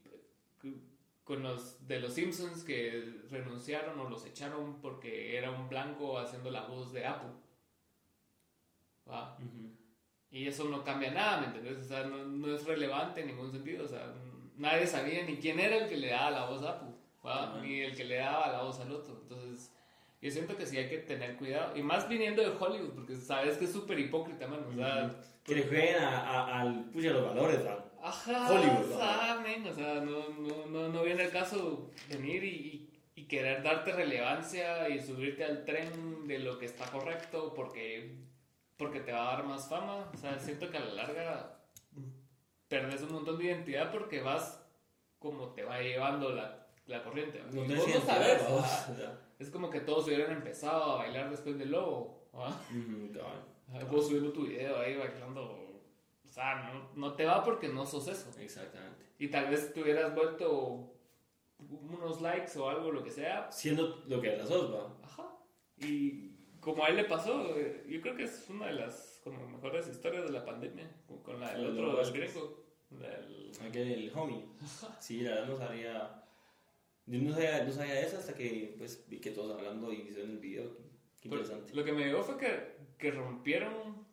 [1.23, 6.49] con los de los Simpsons que renunciaron o los echaron porque era un blanco haciendo
[6.49, 7.27] la voz de Apu.
[10.29, 11.77] Y eso no cambia nada, ¿me entiendes?
[11.79, 13.85] O sea, no, no es relevante en ningún sentido.
[13.85, 14.13] O sea,
[14.57, 16.93] nadie sabía ni quién era el que le daba la voz a Apu,
[17.61, 19.19] ni el que le daba la voz al otro.
[19.23, 19.71] Entonces,
[20.21, 21.75] yo siento que sí hay que tener cuidado.
[21.77, 24.65] Y más viniendo de Hollywood, porque sabes que es súper hipócrita, man.
[24.69, 25.11] O sea,
[25.43, 27.83] Que le jueguen a, a- al, pucha, los valores, ¿va?
[28.01, 28.97] Ajá, Hollywood, ¿no?
[28.99, 33.63] saben, o sea, no, no, no, no viene el caso venir y, y- y querer
[33.63, 38.15] darte relevancia y subirte al tren de lo que está correcto porque,
[38.77, 40.09] porque te va a dar más fama.
[40.13, 41.56] O sea, siento que a la larga
[42.67, 44.63] perdes un montón de identidad porque vas
[45.19, 47.41] como te va llevando la, la corriente.
[47.51, 48.41] No vos no sabes,
[49.39, 52.29] Es como que todos hubieran empezado a bailar después del lobo.
[52.31, 53.43] cabal.
[53.73, 55.43] Ah, Vos subiendo tu video ahí bailando.
[56.23, 58.29] O sea, no, no te va porque no sos eso.
[58.39, 59.05] Exactamente.
[59.19, 60.93] Y tal vez te hubieras vuelto
[61.59, 63.51] unos likes o algo, lo que sea.
[63.51, 64.95] Siendo lo que las dos, ¿va?
[65.03, 65.27] Ajá.
[65.79, 69.47] Y como a él le pasó, eh, yo creo que es una de las como
[69.49, 70.89] mejores historias de la pandemia.
[71.07, 72.63] Con, con la del Con otro, el gringo.
[72.89, 74.45] del- Aquel el homie.
[74.99, 76.23] Sí, la verdad no sabía.
[77.05, 80.31] Yo no sabía, no sabía eso hasta que pues vi que todos hablando y hicieron
[80.31, 80.69] el video.
[81.21, 81.73] Qué interesante.
[81.73, 84.05] Lo que me dio fue que, que rompieron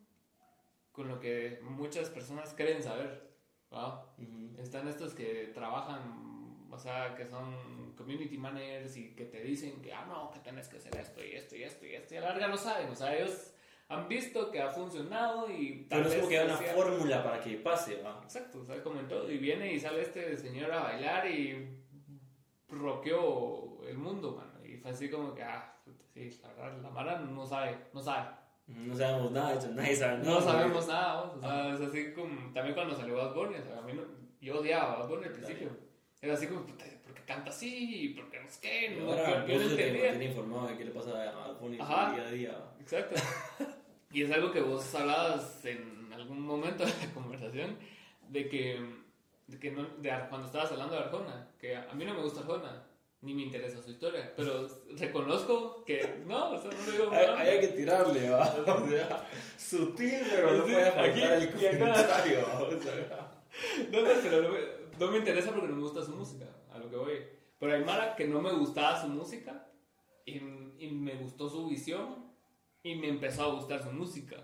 [0.93, 3.35] con lo que muchas personas creen saber.
[3.73, 4.15] ¿va?
[4.19, 4.61] Ujú.
[4.63, 9.93] Están estos que trabajan, o sea, que son community managers y que te dicen que,
[9.93, 12.15] ah, no, que tenés que hacer esto y esto y esto y esto.
[12.15, 13.53] Y a la larga no saben, o sea, ellos
[13.89, 17.41] han visto que ha funcionado y Pero no es como que hay una fórmula para
[17.41, 18.21] que pase, ¿va?
[18.23, 19.31] Exacto, o sea, como en todo.
[19.31, 21.81] Y viene y sale este señor a bailar y
[22.69, 24.65] roqueó el mundo, mano.
[24.65, 25.77] Y fue así como que, ah,
[26.13, 28.29] sí, la verdad, la mara no sabe, no sabe.
[28.67, 30.41] No sabemos nada eso, nadie sabe No nada.
[30.41, 33.79] sabemos nada, vos, o sea, es así como, también cuando salió Bad Bunny, o sea,
[33.79, 34.03] a mí no,
[34.41, 35.69] yo odiaba a Bad Bunny al principio.
[36.25, 38.15] Era así como, puta, ¿por qué canta así?
[38.17, 38.97] ¿Por qué no sé qué?
[38.99, 40.25] No, ahora yo, no te entendía.
[40.25, 42.13] informado de qué le pasa a Alfonso Ajá.
[42.15, 42.59] día a día.
[42.81, 43.15] Exacto.
[44.11, 47.77] Y es algo que vos hablabas en algún momento de la conversación,
[48.31, 48.81] de que,
[49.49, 52.41] de que no, de cuando estabas hablando de Arjona, que a mí no me gusta
[52.41, 52.87] Arjona,
[53.21, 57.41] ni me interesa su historia, pero reconozco que, no, o sea, no digo Hay, nada.
[57.41, 58.45] hay que tirarle, ¿va?
[58.67, 59.29] O sea,
[59.59, 62.63] sutil, pero no puede aquí faltar el comentario, ¿va?
[62.63, 63.31] O sea,
[63.91, 66.91] No, no, pero no no me interesa porque no me gusta su música, a lo
[66.91, 67.19] que voy.
[67.59, 69.69] Pero hay Mara que no me gustaba su música
[70.25, 70.39] y,
[70.79, 72.33] y me gustó su visión
[72.83, 74.37] y me empezó a gustar su música.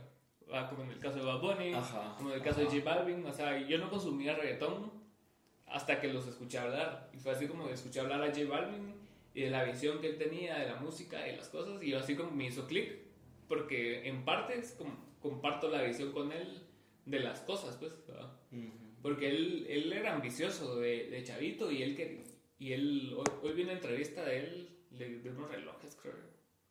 [0.52, 2.78] Ah, Como en el caso de Bad Bunny, Ajá, como en el caso de J
[2.85, 3.24] Balvin.
[3.27, 4.90] O sea, yo no consumía reggaetón
[5.66, 7.10] hasta que los escuché hablar.
[7.12, 8.94] Y fue así como escuché hablar a J Balvin
[9.32, 11.81] y de la visión que él tenía de la música y las cosas.
[11.82, 12.98] Y así como me hizo clic,
[13.47, 16.66] porque en parte es como comparto la visión con él
[17.05, 17.93] de las cosas, pues.
[18.09, 18.32] ¿verdad?
[18.51, 18.89] Ujú.
[19.02, 22.22] Porque él, él era ambicioso de, de chavito y él, que,
[22.59, 26.14] y él hoy, hoy vi una entrevista de él, de, de unos relojes, creo.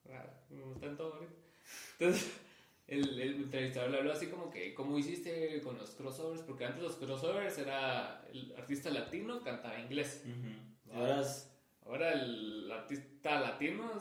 [0.05, 0.91] Raro, me gustan.
[0.91, 2.31] Entonces,
[2.87, 6.41] el, el entrevistador le habló así como que, ¿cómo hiciste con los crossovers?
[6.43, 10.23] Porque antes los crossovers era el artista latino cantaba inglés.
[10.25, 10.93] Ujú.
[10.93, 11.45] Y ahora es-
[11.85, 13.91] Ahora el artista latino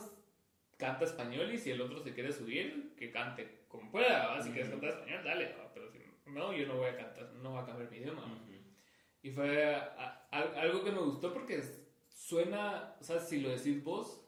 [0.77, 4.27] canta español y si el otro se quiere subir, que cante como pueda.
[4.27, 4.43] ¿va?
[4.43, 5.53] Si quieres cantar español, dale.
[5.57, 5.71] ¿va?
[5.73, 5.97] Pero si
[6.33, 8.21] no, yo no voy a cantar, no voy a cambiar mi idioma.
[8.21, 8.45] ¿va?
[9.21, 11.61] Y fue a- a- algo que me gustó porque
[12.07, 14.21] suena, o sea, si lo decís vos,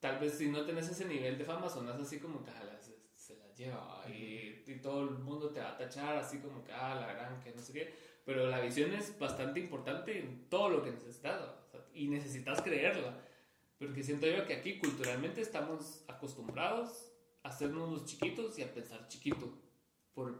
[0.00, 2.96] tal vez si no tenés ese nivel de fama, sonas así como que "Ala, se,
[3.14, 4.10] se la lleva ¿va?
[4.10, 7.40] y, y todo el mundo te va a tachar así como que, ah, la gran,
[7.42, 7.94] que no sé qué.
[8.24, 11.64] Pero la visión es bastante importante en todo lo que necesitas ¿va?
[11.66, 13.18] O sea, y necesitas creerla.
[13.78, 17.10] Porque siento yo que aquí culturalmente estamos acostumbrados
[17.42, 19.52] a hacernos los chiquitos y a pensar chiquito
[20.18, 20.34] por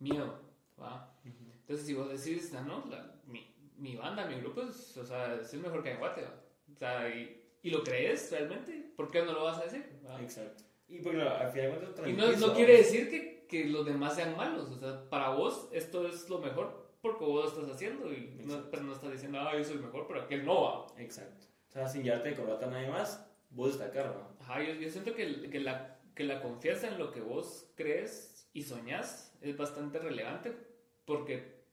[0.00, 0.40] miedo.
[0.80, 1.14] ¿va?
[1.24, 5.36] Entonces, si vos decís, ah, no, la- mi, mi banda, mi grupo es, o sea,
[5.36, 6.34] es el mejor que hay en Guate, ¿va?
[6.74, 10.00] O sea, y, y lo crees realmente, ¿por qué no lo vas a decir?
[10.04, 10.20] ¿va?
[10.20, 10.64] Exacto.
[10.88, 14.36] Y porque al final cuentas Y no, no quiere decir que, que los demás sean
[14.36, 18.40] malos, o sea, para vos esto es lo mejor porque vos lo estás haciendo y
[18.44, 20.86] no, pero no estás diciendo, ah, yo soy mejor, pero aquel no va.
[20.98, 21.46] Exacto.
[21.68, 24.34] O sea, sin llevarte de corbata a nadie más, vos destacar, ¿va?
[24.40, 28.33] Ajá, yo, yo siento que, que, la, que la confianza en lo que vos crees
[28.54, 30.56] y soñás es bastante relevante
[31.04, 31.64] porque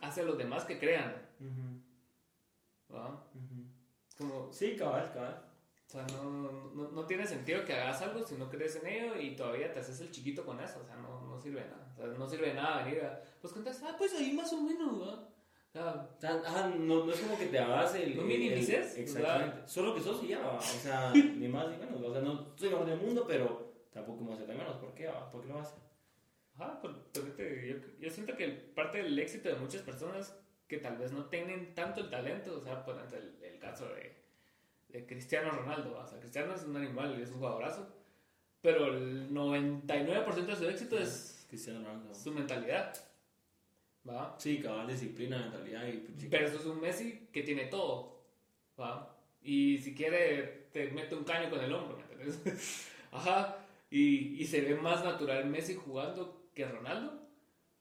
[0.00, 1.14] hace a los demás que crean.
[2.92, 3.24] ¿va?
[4.18, 5.44] Como, Sí, cabal, cabal.
[5.86, 9.20] o sea, no, no, no tiene sentido que hagas algo si no crees en ello
[9.20, 10.80] y todavía te haces el chiquito con eso.
[10.82, 11.92] O sea, no, no sirve de nada.
[11.92, 13.22] O sea, no sirve de nada venir a.
[13.40, 15.28] Pues contás, ah, pues ahí más o menos, ¿va?
[15.74, 16.08] Sea,
[16.46, 18.16] ah, no, no es como que te hagas el...
[18.16, 19.66] No minimices, Exactamente.
[19.66, 20.58] Solo que sos y ya, ¿va?
[20.58, 22.00] O sea, ni más ni menos.
[22.00, 24.76] O sea, no soy mejor del mundo, pero tampoco me hace menos.
[24.76, 25.28] ¿Por qué, va?
[25.32, 25.83] ¿Por qué lo haces?
[26.54, 30.36] Ajá, por- por este, yo, yo siento que parte del éxito de muchas personas
[30.68, 33.88] que tal vez no tienen tanto el talento, o sea, por ejemplo, el, el caso
[33.88, 34.16] de,
[34.88, 37.88] de Cristiano Ronaldo, o sea, Cristiano es un animal es un jugadorazo,
[38.62, 42.14] pero el 99% de su éxito es Cristiano Ronaldo.
[42.14, 42.94] su mentalidad,
[44.08, 44.34] ¿va?
[44.38, 45.98] Sí, cabal, disciplina, mentalidad y...
[45.98, 48.22] pues, Versus un Messi que tiene todo,
[48.80, 49.16] ¿va?
[49.42, 52.90] Y si quiere, te mete un caño con el hombro, ¿me entiendes?
[53.12, 53.56] Ajá,
[53.90, 57.28] y, y se ve más natural Messi jugando que Ronaldo,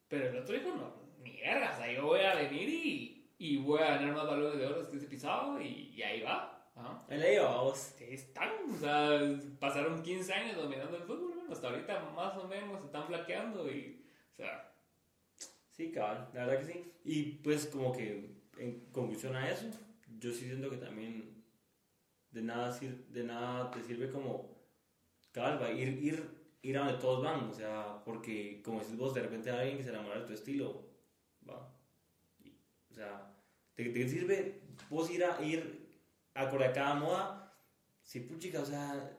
[0.07, 0.93] pero el otro dijo, no,
[1.23, 4.59] ni verga, o sea, yo voy a venir y, y voy a ganar más balones
[4.59, 6.49] de oro que ese pisado, y, y ahí va.
[7.09, 7.95] Ahí la lleva, vos.
[7.99, 9.19] Están, o sea,
[9.59, 13.69] pasaron 15 años dominando el fútbol, bueno, hasta ahorita más o menos se están flaqueando
[13.71, 14.69] y, o sea,
[15.71, 16.91] Sí, cabal, la verdad que sí.
[17.03, 19.65] Y pues como que en conclusión a eso,
[20.19, 21.43] yo sí siento que también
[22.31, 24.57] de nada, sir- de nada te sirve como,
[25.31, 29.13] cabal, va, ir, ir, ir a donde todos van, o sea, porque como decís vos,
[29.13, 30.81] de repente hay alguien que se enamora de tu estilo,
[31.47, 31.69] va.
[32.39, 32.57] Y,
[32.89, 33.35] o sea,
[33.75, 35.89] ¿te, sirve vos ir a ir
[36.33, 37.53] acorde a cada moda?
[38.01, 39.17] Sí, puchica, o sea,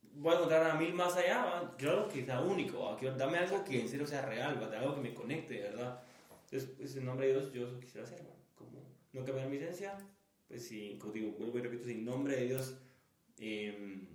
[0.00, 1.76] voy a encontrar a mil más allá, ¿va?
[1.78, 3.10] algo que sea único, ¿va?
[3.16, 4.78] Dame algo que en serio sea real, ¿va?
[4.78, 6.00] algo que me conecte, verdad.
[6.44, 8.80] Entonces, pues, en nombre de Dios, yo eso quisiera hacer, como
[9.12, 9.98] no cambiar mi esencia,
[10.46, 12.76] pues sí, como digo, vuelvo y repito, sin nombre de Dios,
[13.38, 14.06] em,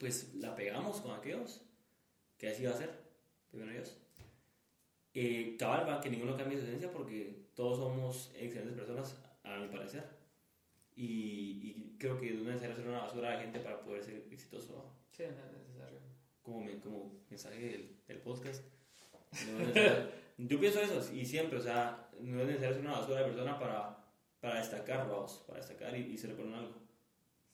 [0.00, 1.67] pues la pegamos con aquellos,
[2.38, 2.90] que así va a ser,
[3.50, 3.96] primero Dios.
[5.14, 9.68] Eh, cabal, va, que ninguno cambie su esencia porque todos somos excelentes personas, a mi
[9.68, 10.04] parecer.
[10.94, 14.26] Y, y creo que no es necesario ser una basura de gente para poder ser
[14.30, 14.84] exitoso, ¿va?
[15.12, 15.98] sí, no es necesario.
[16.42, 18.64] como, me- como mensaje del, del podcast.
[19.46, 20.04] No es
[20.38, 23.58] yo pienso eso y siempre, o sea, no es necesario ser una basura de persona
[23.58, 24.04] para,
[24.40, 26.74] para destacar, vamos, para destacar y, y ser con algo.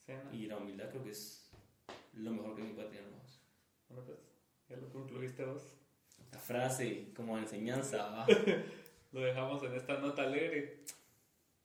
[0.07, 0.35] Sí, no.
[0.35, 1.51] Y la humildad creo que es
[2.15, 3.41] lo mejor que me puede tener, vamos.
[3.89, 4.19] Bueno, pues,
[4.69, 5.63] ya lo concluiste vos.
[6.33, 8.27] La frase como enseñanza, ¿va?
[9.13, 10.85] Lo dejamos en esta nota alegre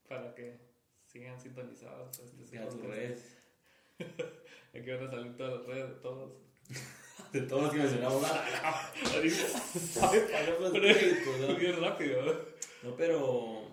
[0.07, 0.59] para que
[1.07, 2.19] sigan sintonizados.
[2.19, 3.37] Este a tus redes.
[4.73, 6.31] Aquí van a salir todas las redes de todos.
[7.33, 8.23] De todos los que mencionamos.
[11.59, 12.45] Bien rápido.
[12.81, 13.67] No, pero.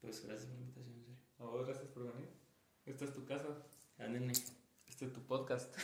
[0.00, 1.16] Pues gracias por la invitación, en serio.
[1.38, 2.28] A vos, gracias por venir.
[2.86, 3.48] Esta es tu casa.
[3.98, 4.32] Ándenle.
[4.86, 5.74] Este es tu podcast.